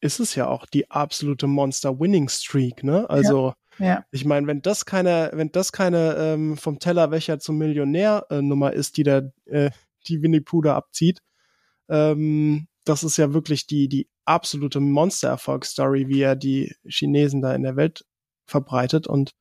[0.00, 3.08] ist es ja auch die absolute Monster-Winning-Streak, ne?
[3.10, 4.04] Also, ja, ja.
[4.12, 8.96] ich meine, wenn das keine, wenn das keine ähm, vom Tellerwäscher zum Millionär-Nummer äh, ist,
[8.96, 9.70] die der, äh,
[10.06, 11.20] die Winnie da abzieht,
[11.88, 17.62] ähm, das ist ja wirklich die, die absolute Monster-Erfolgsstory, wie er die Chinesen da in
[17.62, 18.04] der Welt
[18.46, 19.32] verbreitet und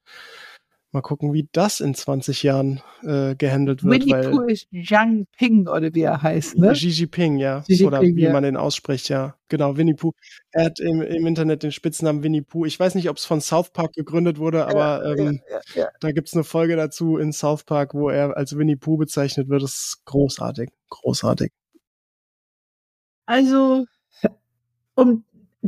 [0.94, 4.02] Mal gucken, wie das in 20 Jahren äh, gehandelt wird.
[4.02, 6.72] Winnie weil Pooh ist Zhang Ping oder wie er heißt, ne?
[6.72, 7.60] Xi Jinping, ja.
[7.62, 8.32] Xi oder wie ja.
[8.32, 9.36] man den ausspricht, ja.
[9.50, 10.14] Genau, Winnie Pooh.
[10.52, 12.66] Er hat im, im Internet den Spitznamen Winnie Pooh.
[12.66, 15.42] Ich weiß nicht, ob es von South Park gegründet wurde, aber ja, ähm,
[15.76, 19.50] ja, da gibt's eine Folge dazu in South Park, wo er als Winnie Pooh bezeichnet
[19.50, 19.64] wird.
[19.64, 20.70] Das ist großartig.
[20.90, 21.52] Großartig.
[23.26, 23.86] Also,
[24.96, 25.26] um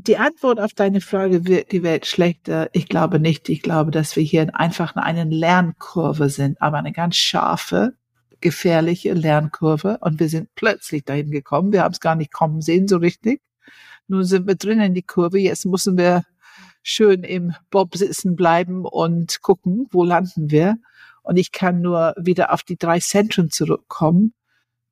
[0.08, 2.70] die Antwort auf deine Frage, wird die Welt schlechter?
[2.74, 3.50] Ich glaube nicht.
[3.50, 7.94] Ich glaube, dass wir hier einfach in einer Lernkurve sind, aber eine ganz scharfe,
[8.42, 9.98] gefährliche Lernkurve.
[10.02, 11.72] Und wir sind plötzlich dahin gekommen.
[11.72, 13.42] Wir haben es gar nicht kommen sehen so richtig.
[14.08, 15.40] Nun sind wir drin in die Kurve.
[15.40, 16.24] Jetzt müssen wir
[16.84, 20.78] schön im Bob sitzen bleiben und gucken, wo landen wir.
[21.24, 24.34] Und ich kann nur wieder auf die drei Zentren zurückkommen.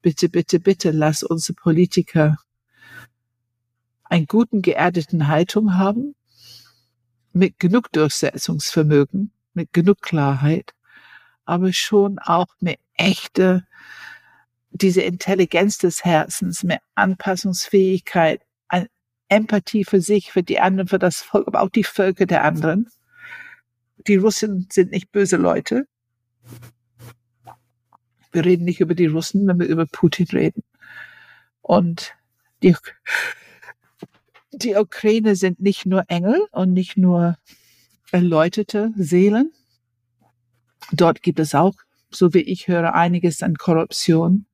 [0.02, 2.38] Bitte, bitte, bitte, lass unsere Politiker
[4.10, 6.16] einen guten, geerdeten Haltung haben,
[7.34, 10.74] mit genug Durchsetzungsvermögen, mit genug Klarheit,
[11.46, 13.64] aber schon auch mit echter,
[14.72, 18.42] diese Intelligenz des Herzens, mit Anpassungsfähigkeit,
[19.30, 22.90] Empathie für sich, für die anderen, für das Volk, aber auch die Völker der anderen.
[24.08, 25.86] Die Russen sind nicht böse Leute.
[28.32, 30.64] Wir reden nicht über die Russen, wenn wir über Putin reden.
[31.62, 32.16] Und
[32.64, 32.76] die
[34.58, 37.38] die Ukraine sind nicht nur Engel und nicht nur
[38.12, 39.52] erläuterte Seelen.
[40.92, 41.74] Dort gibt es auch,
[42.10, 44.46] so wie ich höre, einiges an Korruption.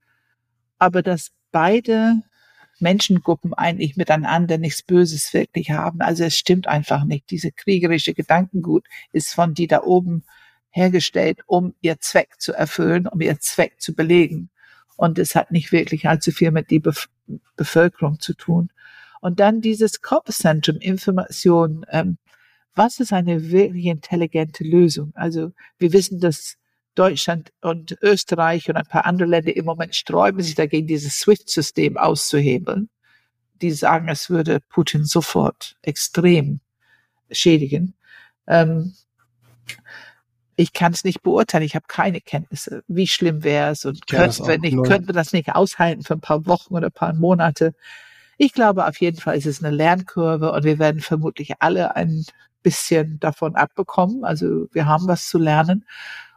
[0.79, 2.21] Aber dass beide
[2.79, 6.01] Menschengruppen eigentlich miteinander nichts Böses wirklich haben.
[6.01, 7.29] Also es stimmt einfach nicht.
[7.29, 10.23] Diese kriegerische Gedankengut ist von die da oben
[10.69, 14.49] hergestellt, um ihr Zweck zu erfüllen, um ihr Zweck zu belegen.
[14.97, 16.81] Und es hat nicht wirklich allzu viel mit die
[17.55, 18.69] Bevölkerung zu tun.
[19.23, 21.85] Und dann dieses Kopfzentrum Information.
[21.89, 22.17] Ähm,
[22.75, 25.13] was ist eine wirklich intelligente Lösung?
[25.15, 26.57] Also wir wissen, dass
[26.93, 31.95] Deutschland und Österreich und ein paar andere Länder im Moment sträuben sich dagegen, dieses SWIFT-System
[31.95, 32.89] auszuhebeln.
[33.61, 36.59] Die sagen, es würde Putin sofort extrem
[37.31, 37.93] schädigen.
[38.45, 38.93] Ähm,
[40.57, 42.83] ich kann es nicht beurteilen, ich habe keine Kenntnisse.
[42.89, 46.19] Wie schlimm wäre es und könnten wir, nicht, könnten wir das nicht aushalten für ein
[46.19, 47.73] paar Wochen oder ein paar Monate?
[48.37, 52.25] Ich glaube, auf jeden Fall ist es eine Lernkurve und wir werden vermutlich alle ein
[52.63, 54.23] bisschen davon abbekommen.
[54.23, 55.85] Also wir haben was zu lernen.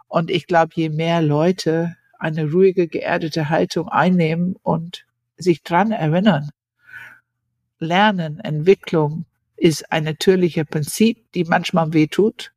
[0.08, 6.50] Und ich glaube, je mehr Leute eine ruhige, geerdete Haltung einnehmen und sich dran erinnern,
[7.78, 9.26] Lernen, Entwicklung
[9.56, 12.52] ist ein natürlicher Prinzip, die manchmal wehtut.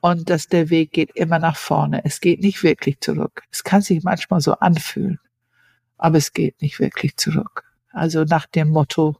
[0.00, 2.02] Und dass der Weg geht immer nach vorne.
[2.04, 3.42] Es geht nicht wirklich zurück.
[3.50, 5.18] Es kann sich manchmal so anfühlen,
[5.96, 7.67] aber es geht nicht wirklich zurück.
[7.98, 9.16] Also nach dem Motto,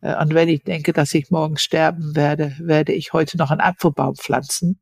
[0.00, 3.60] äh, und wenn ich denke, dass ich morgen sterben werde, werde ich heute noch einen
[3.60, 4.80] Apfelbaum pflanzen.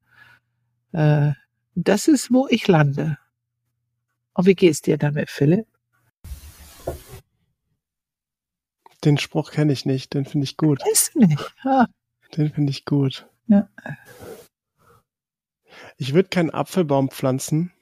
[0.93, 1.33] Äh,
[1.75, 3.19] das ist, wo ich lande.
[4.35, 5.67] Und wie geht's dir damit, Philipp?
[9.05, 10.81] Den Spruch kenne ich nicht, den finde ich gut.
[10.83, 11.55] Du nicht?
[11.65, 11.87] Ah.
[12.37, 13.29] Den finde ich gut.
[13.47, 13.69] Ja.
[15.97, 17.73] Ich würde keinen Apfelbaum pflanzen.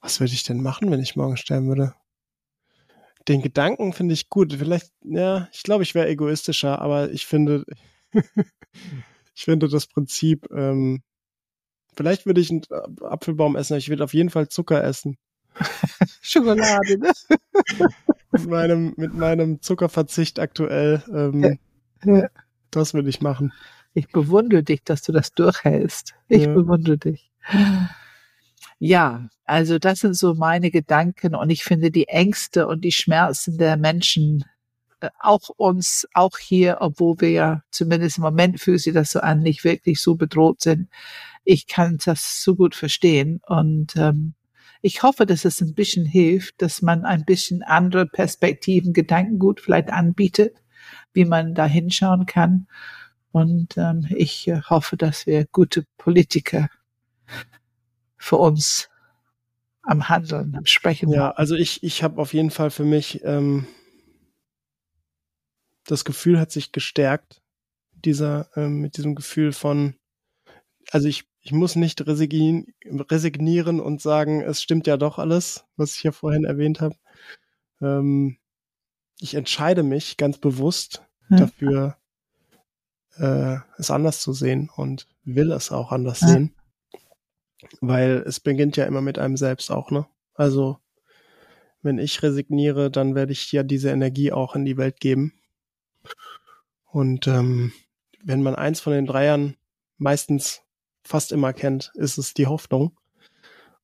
[0.00, 1.94] Was würde ich denn machen, wenn ich morgen sterben würde?
[3.28, 4.52] Den Gedanken finde ich gut.
[4.52, 7.64] Vielleicht, ja, ich glaube, ich wäre egoistischer, aber ich finde,
[9.34, 11.02] ich finde das Prinzip, ähm,
[11.94, 12.62] vielleicht würde ich einen
[13.02, 15.16] Apfelbaum essen, aber ich würde auf jeden Fall Zucker essen.
[16.20, 17.12] Schokolade, ne?
[18.32, 21.02] mit meinem, mit meinem Zuckerverzicht aktuell.
[21.12, 21.56] Ähm, ja.
[22.04, 22.28] Ja.
[22.70, 23.52] Das würde ich machen.
[23.94, 26.14] Ich bewundere dich, dass du das durchhältst.
[26.28, 26.52] Ich ja.
[26.52, 27.30] bewundere dich.
[28.78, 33.56] Ja, also das sind so meine Gedanken und ich finde die Ängste und die Schmerzen
[33.56, 34.44] der Menschen,
[35.00, 39.20] äh, auch uns, auch hier, obwohl wir ja zumindest im Moment fühlt sich das so
[39.20, 40.88] an, nicht wirklich so bedroht sind.
[41.44, 44.34] Ich kann das so gut verstehen und ähm,
[44.82, 49.90] ich hoffe, dass es ein bisschen hilft, dass man ein bisschen andere Perspektiven, Gedankengut vielleicht
[49.90, 50.56] anbietet,
[51.14, 52.68] wie man da hinschauen kann.
[53.32, 56.68] Und ähm, ich äh, hoffe, dass wir gute Politiker
[58.26, 58.90] für uns
[59.82, 61.10] am Handeln, am Sprechen.
[61.10, 63.68] Ja, also ich, ich habe auf jeden Fall für mich ähm,
[65.84, 67.40] das Gefühl hat sich gestärkt,
[67.92, 69.94] dieser ähm, mit diesem Gefühl von,
[70.90, 75.94] also ich ich muss nicht resignieren, resignieren und sagen, es stimmt ja doch alles, was
[75.94, 76.96] ich ja vorhin erwähnt habe.
[77.80, 78.38] Ähm,
[79.20, 81.36] ich entscheide mich ganz bewusst ja.
[81.36, 81.96] dafür,
[83.18, 86.26] äh, es anders zu sehen und will es auch anders ja.
[86.26, 86.55] sehen.
[87.80, 90.06] Weil es beginnt ja immer mit einem selbst auch, ne?
[90.34, 90.78] Also,
[91.82, 95.32] wenn ich resigniere, dann werde ich ja diese Energie auch in die Welt geben.
[96.84, 97.72] Und ähm,
[98.22, 99.56] wenn man eins von den Dreiern
[99.98, 100.62] meistens
[101.02, 102.96] fast immer kennt, ist es die Hoffnung.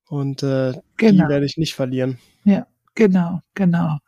[0.09, 1.25] Und äh, genau.
[1.25, 2.18] die werde ich nicht verlieren.
[2.45, 3.99] Ja, genau, genau.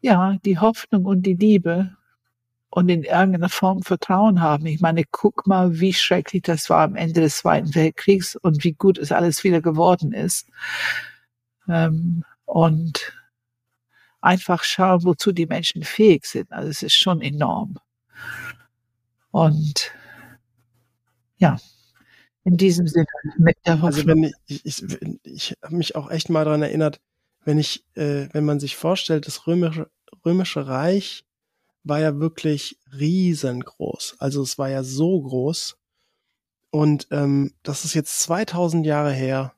[0.00, 1.96] Ja, die Hoffnung und die Liebe
[2.70, 4.66] und in irgendeiner Form Vertrauen haben.
[4.66, 8.72] Ich meine, guck mal, wie schrecklich das war am Ende des Zweiten Weltkriegs und wie
[8.72, 10.48] gut es alles wieder geworden ist.
[11.68, 13.12] Ähm, und
[14.20, 16.52] einfach schauen, wozu die Menschen fähig sind.
[16.52, 17.78] Also es ist schon enorm.
[19.32, 19.92] Und
[21.38, 21.58] ja,
[22.44, 23.06] in diesem Sinne
[23.38, 23.86] mit der Hoffnung.
[23.86, 27.00] Also wenn ich, ich, ich, ich habe mich auch echt mal daran erinnert,
[27.44, 29.90] wenn ich, äh, wenn man sich vorstellt, das römische,
[30.24, 31.24] römische Reich
[31.82, 34.16] war ja wirklich riesengroß.
[34.18, 35.78] Also es war ja so groß.
[36.70, 39.54] Und ähm, das ist jetzt 2000 Jahre her.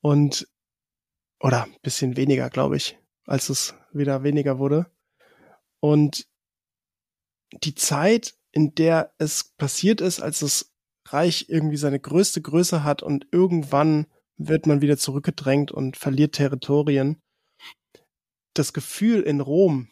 [0.00, 0.48] Und,
[1.40, 4.86] oder bisschen weniger, glaube ich, als es wieder weniger wurde.
[5.80, 6.26] Und
[7.62, 10.72] die Zeit, in der es passiert ist, als das
[11.06, 14.06] Reich irgendwie seine größte Größe hat und irgendwann
[14.36, 17.20] wird man wieder zurückgedrängt und verliert Territorien.
[18.54, 19.88] Das Gefühl in Rom,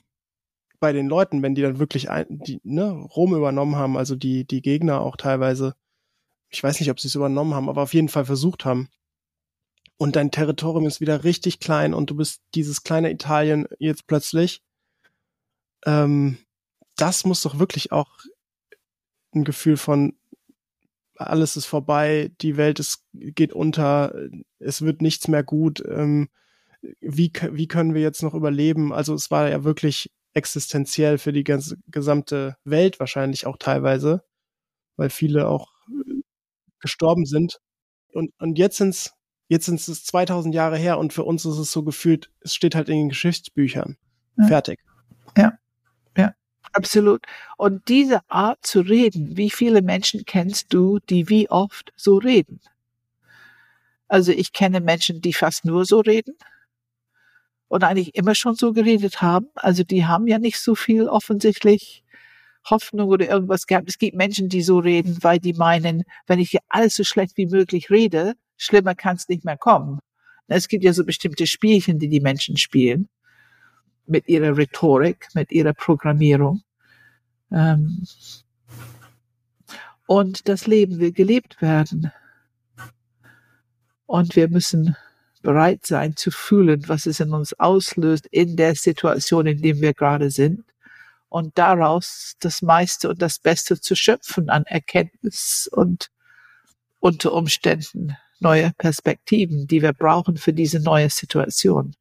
[0.80, 4.44] bei den Leuten, wenn die dann wirklich ein, die, ne, Rom übernommen haben, also die,
[4.44, 5.74] die Gegner auch teilweise,
[6.48, 8.88] ich weiß nicht, ob sie es übernommen haben, aber auf jeden Fall versucht haben.
[9.98, 14.62] Und dein Territorium ist wieder richtig klein und du bist dieses kleine Italien jetzt plötzlich.
[15.86, 16.38] Ähm,
[16.96, 18.10] das muss doch wirklich auch
[19.34, 20.14] ein Gefühl von
[21.18, 24.14] alles ist vorbei, die Welt ist, geht unter,
[24.58, 25.82] es wird nichts mehr gut.
[25.86, 26.28] Ähm,
[27.00, 28.92] wie, wie können wir jetzt noch überleben?
[28.92, 34.22] Also es war ja wirklich existenziell für die ganze gesamte Welt wahrscheinlich auch teilweise,
[34.96, 36.20] weil viele auch äh,
[36.78, 37.58] gestorben sind.
[38.12, 39.14] Und, und jetzt sind's
[39.48, 42.74] jetzt sind es 2000 Jahre her und für uns ist es so gefühlt, es steht
[42.74, 43.96] halt in den Geschichtsbüchern.
[44.36, 44.46] Ja.
[44.46, 44.80] Fertig.
[45.36, 45.52] Ja,
[46.16, 46.34] ja,
[46.72, 47.24] absolut.
[47.56, 52.60] Und diese Art zu reden, wie viele Menschen kennst du, die wie oft so reden?
[54.08, 56.36] Also ich kenne Menschen, die fast nur so reden
[57.68, 59.48] und eigentlich immer schon so geredet haben.
[59.54, 62.04] Also die haben ja nicht so viel offensichtlich
[62.68, 63.88] Hoffnung oder irgendwas gehabt.
[63.88, 67.36] Es gibt Menschen, die so reden, weil die meinen, wenn ich hier alles so schlecht
[67.36, 70.00] wie möglich rede, schlimmer kann es nicht mehr kommen.
[70.48, 73.08] Es gibt ja so bestimmte Spielchen, die die Menschen spielen
[74.06, 76.62] mit ihrer Rhetorik, mit ihrer Programmierung.
[77.52, 78.04] Ähm
[80.06, 82.12] und das Leben will gelebt werden.
[84.06, 84.96] Und wir müssen
[85.42, 89.94] bereit sein zu fühlen, was es in uns auslöst in der Situation, in der wir
[89.94, 90.64] gerade sind.
[91.28, 96.10] Und daraus das meiste und das Beste zu schöpfen an Erkenntnis und
[97.00, 101.94] unter Umständen neue Perspektiven, die wir brauchen für diese neue Situation.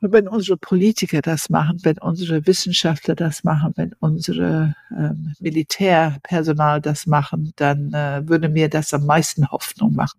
[0.00, 6.80] Und wenn unsere Politiker das machen, wenn unsere Wissenschaftler das machen, wenn unsere ähm, Militärpersonal
[6.80, 10.18] das machen, dann äh, würde mir das am meisten Hoffnung machen.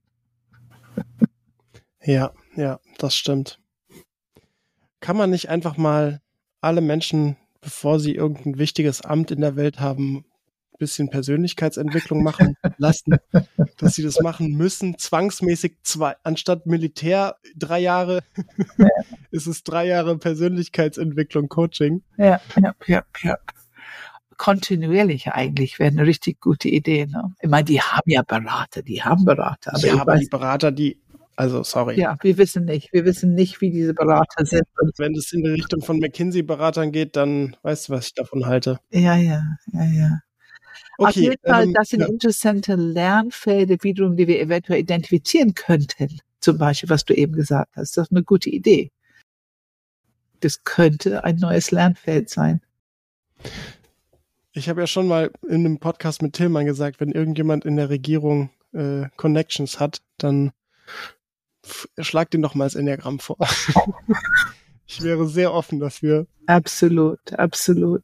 [2.04, 3.60] ja, ja, das stimmt.
[5.00, 6.22] Kann man nicht einfach mal
[6.62, 10.26] alle Menschen, bevor sie irgendein wichtiges Amt in der Welt haben,
[10.78, 13.18] bisschen Persönlichkeitsentwicklung machen lassen,
[13.78, 18.22] dass sie das machen müssen, zwangsmäßig zwei, anstatt Militär drei Jahre,
[18.78, 18.88] ja.
[19.32, 22.04] ist es drei Jahre Persönlichkeitsentwicklung, Coaching.
[22.18, 23.38] Ja, ja, ja, ja.
[24.44, 27.06] Kontinuierlich eigentlich wäre eine richtig gute Idee.
[27.06, 27.34] Ne?
[27.42, 29.74] Ich meine, die haben ja Berater, die haben Berater.
[29.74, 30.98] Aber ja, aber die Berater, die,
[31.38, 31.98] also sorry.
[31.98, 32.92] Ja, wir wissen nicht.
[32.92, 34.64] Wir wissen nicht, wie diese Berater sind.
[34.98, 38.82] Wenn es in die Richtung von McKinsey-Beratern geht, dann weißt du, was ich davon halte.
[38.92, 40.20] Ja, ja, ja, ja.
[40.98, 42.08] Okay, Auf jeden Fall, ähm, das sind ja.
[42.08, 46.20] interessante Lernfelder wiederum, die wir eventuell identifizieren könnten.
[46.42, 47.96] Zum Beispiel, was du eben gesagt hast.
[47.96, 48.92] Das ist eine gute Idee.
[50.42, 52.60] Das könnte ein neues Lernfeld sein.
[54.56, 57.90] Ich habe ja schon mal in einem Podcast mit Tillmann gesagt, wenn irgendjemand in der
[57.90, 60.52] Regierung äh, Connections hat, dann
[61.98, 63.38] schlag den doch mal das Enneagramm vor.
[64.86, 66.28] ich wäre sehr offen dafür.
[66.46, 68.04] Absolut, absolut.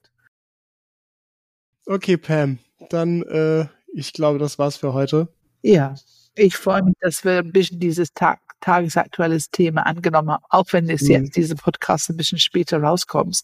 [1.86, 2.58] Okay, Pam,
[2.90, 5.28] dann äh, ich glaube, das war's für heute.
[5.62, 5.96] Ja,
[6.36, 10.90] ich freue mich, dass wir ein bisschen dieses Tag, tagesaktuelles Thema angenommen haben, auch wenn
[10.90, 11.12] es mhm.
[11.12, 13.42] jetzt diese Podcast ein bisschen später rauskommt.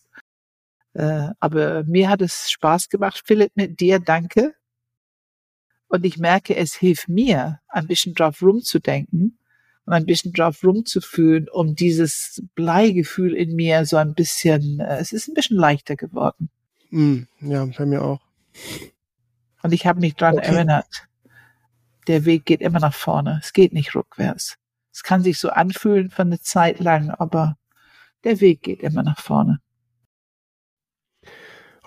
[0.96, 4.56] Äh, aber mir hat es Spaß gemacht, Philipp, mit dir, danke.
[5.88, 9.38] Und ich merke, es hilft mir, ein bisschen drauf rumzudenken
[9.86, 15.12] und ein bisschen drauf rumzufühlen, um dieses Bleigefühl in mir so ein bisschen, äh, es
[15.12, 16.50] ist ein bisschen leichter geworden.
[16.92, 18.22] Mm, ja, bei mir auch.
[19.64, 20.56] Und ich habe mich daran okay.
[20.56, 21.08] erinnert,
[22.08, 23.42] der Weg geht immer nach vorne.
[23.44, 24.56] Es geht nicht rückwärts.
[24.94, 27.58] Es kann sich so anfühlen für eine Zeit lang, aber
[28.24, 29.60] der Weg geht immer nach vorne.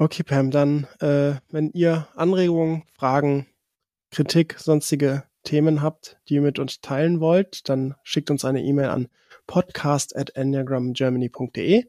[0.00, 3.48] Okay, Pam, dann, äh, wenn ihr Anregungen, Fragen,
[4.12, 8.90] Kritik, sonstige Themen habt, die ihr mit uns teilen wollt, dann schickt uns eine E-Mail
[8.90, 9.08] an
[9.48, 11.84] podcast at enneagramgermany.de.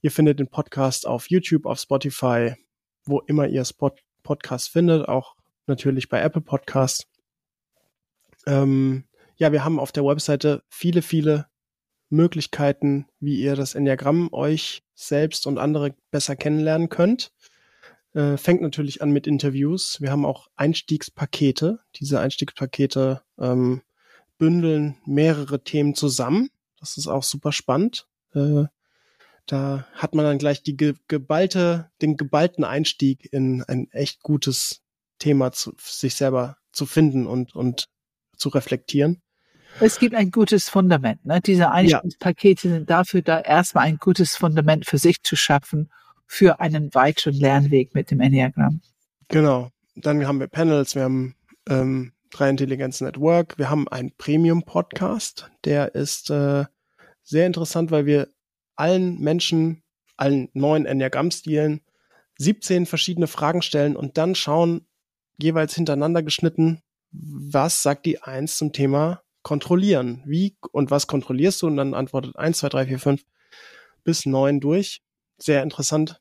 [0.00, 2.54] Ihr findet den Podcast auf YouTube, auf Spotify,
[3.04, 7.06] wo immer ihr Spot Podcast findet, auch natürlich bei Apple Podcasts.
[8.46, 9.04] Ähm,
[9.36, 11.48] ja, wir haben auf der Webseite viele, viele
[12.08, 17.32] Möglichkeiten, wie ihr das Enneagramm euch selbst und andere besser kennenlernen könnt.
[18.14, 20.00] Äh, fängt natürlich an mit Interviews.
[20.00, 21.80] Wir haben auch Einstiegspakete.
[21.96, 23.82] Diese Einstiegspakete ähm,
[24.38, 26.50] bündeln mehrere Themen zusammen.
[26.80, 28.06] Das ist auch super spannend.
[28.34, 28.64] Äh,
[29.46, 34.82] da hat man dann gleich die geballte, den geballten Einstieg in ein echt gutes
[35.18, 37.88] Thema zu sich selber zu finden und, und
[38.36, 39.22] zu reflektieren.
[39.78, 41.24] Es gibt ein gutes Fundament.
[41.26, 41.40] Ne?
[41.42, 42.74] Diese Einstiegspakete ja.
[42.74, 45.90] sind dafür da, erstmal ein gutes Fundament für sich zu schaffen
[46.26, 48.80] für einen weiteren Lernweg mit dem Enneagramm.
[49.28, 49.70] Genau.
[49.94, 51.34] Dann haben wir Panels, wir haben
[51.68, 56.64] ähm, drei Intelligenzen Network, wir haben einen Premium-Podcast, der ist äh,
[57.22, 58.28] sehr interessant, weil wir
[58.76, 59.82] allen Menschen,
[60.16, 61.80] allen neuen Enneagramm-Stilen
[62.38, 64.86] 17 verschiedene Fragen stellen und dann schauen,
[65.38, 70.24] jeweils hintereinander geschnitten, was sagt die Eins zum Thema kontrollieren?
[70.26, 71.68] Wie und was kontrollierst du?
[71.68, 73.24] Und dann antwortet eins, zwei, drei, vier, fünf
[74.02, 75.02] bis neun durch.
[75.38, 76.20] Sehr interessant.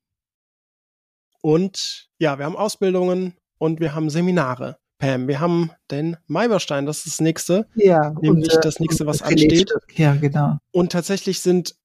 [1.41, 4.77] Und ja, wir haben Ausbildungen und wir haben Seminare.
[4.99, 7.67] Pam, wir haben den Maiberstein, das ist das nächste.
[7.73, 8.11] Ja.
[8.21, 9.73] Nämlich und, das nächste, was ansteht.
[9.95, 10.59] Ja, genau.
[10.71, 11.75] Und tatsächlich sind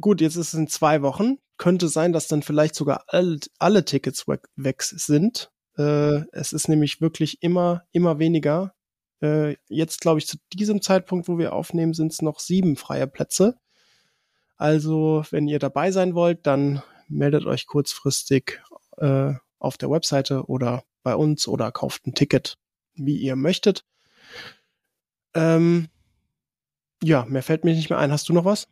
[0.00, 1.36] gut, jetzt ist es in zwei Wochen.
[1.58, 5.50] Könnte sein, dass dann vielleicht sogar all, alle Tickets weg, weg sind.
[5.76, 8.72] Äh, es ist nämlich wirklich immer, immer weniger.
[9.22, 13.06] Äh, jetzt glaube ich zu diesem Zeitpunkt, wo wir aufnehmen, sind es noch sieben freie
[13.06, 13.56] Plätze.
[14.56, 18.60] Also, wenn ihr dabei sein wollt, dann meldet euch kurzfristig
[18.98, 22.58] äh, auf der Webseite oder bei uns oder kauft ein Ticket,
[22.94, 23.84] wie ihr möchtet.
[25.34, 25.88] Ähm,
[27.02, 28.12] ja, mehr fällt mir nicht mehr ein.
[28.12, 28.68] Hast du noch was?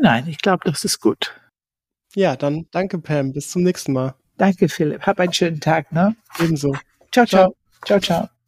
[0.00, 1.38] Nein, ich glaube, das ist gut.
[2.14, 3.32] Ja, dann danke, Pam.
[3.32, 4.14] Bis zum nächsten Mal.
[4.36, 5.02] Danke, Philipp.
[5.02, 6.16] Hab einen schönen Tag, ne?
[6.38, 6.74] Ebenso.
[7.12, 7.54] Ciao, ciao.
[7.84, 8.39] Ciao, ciao.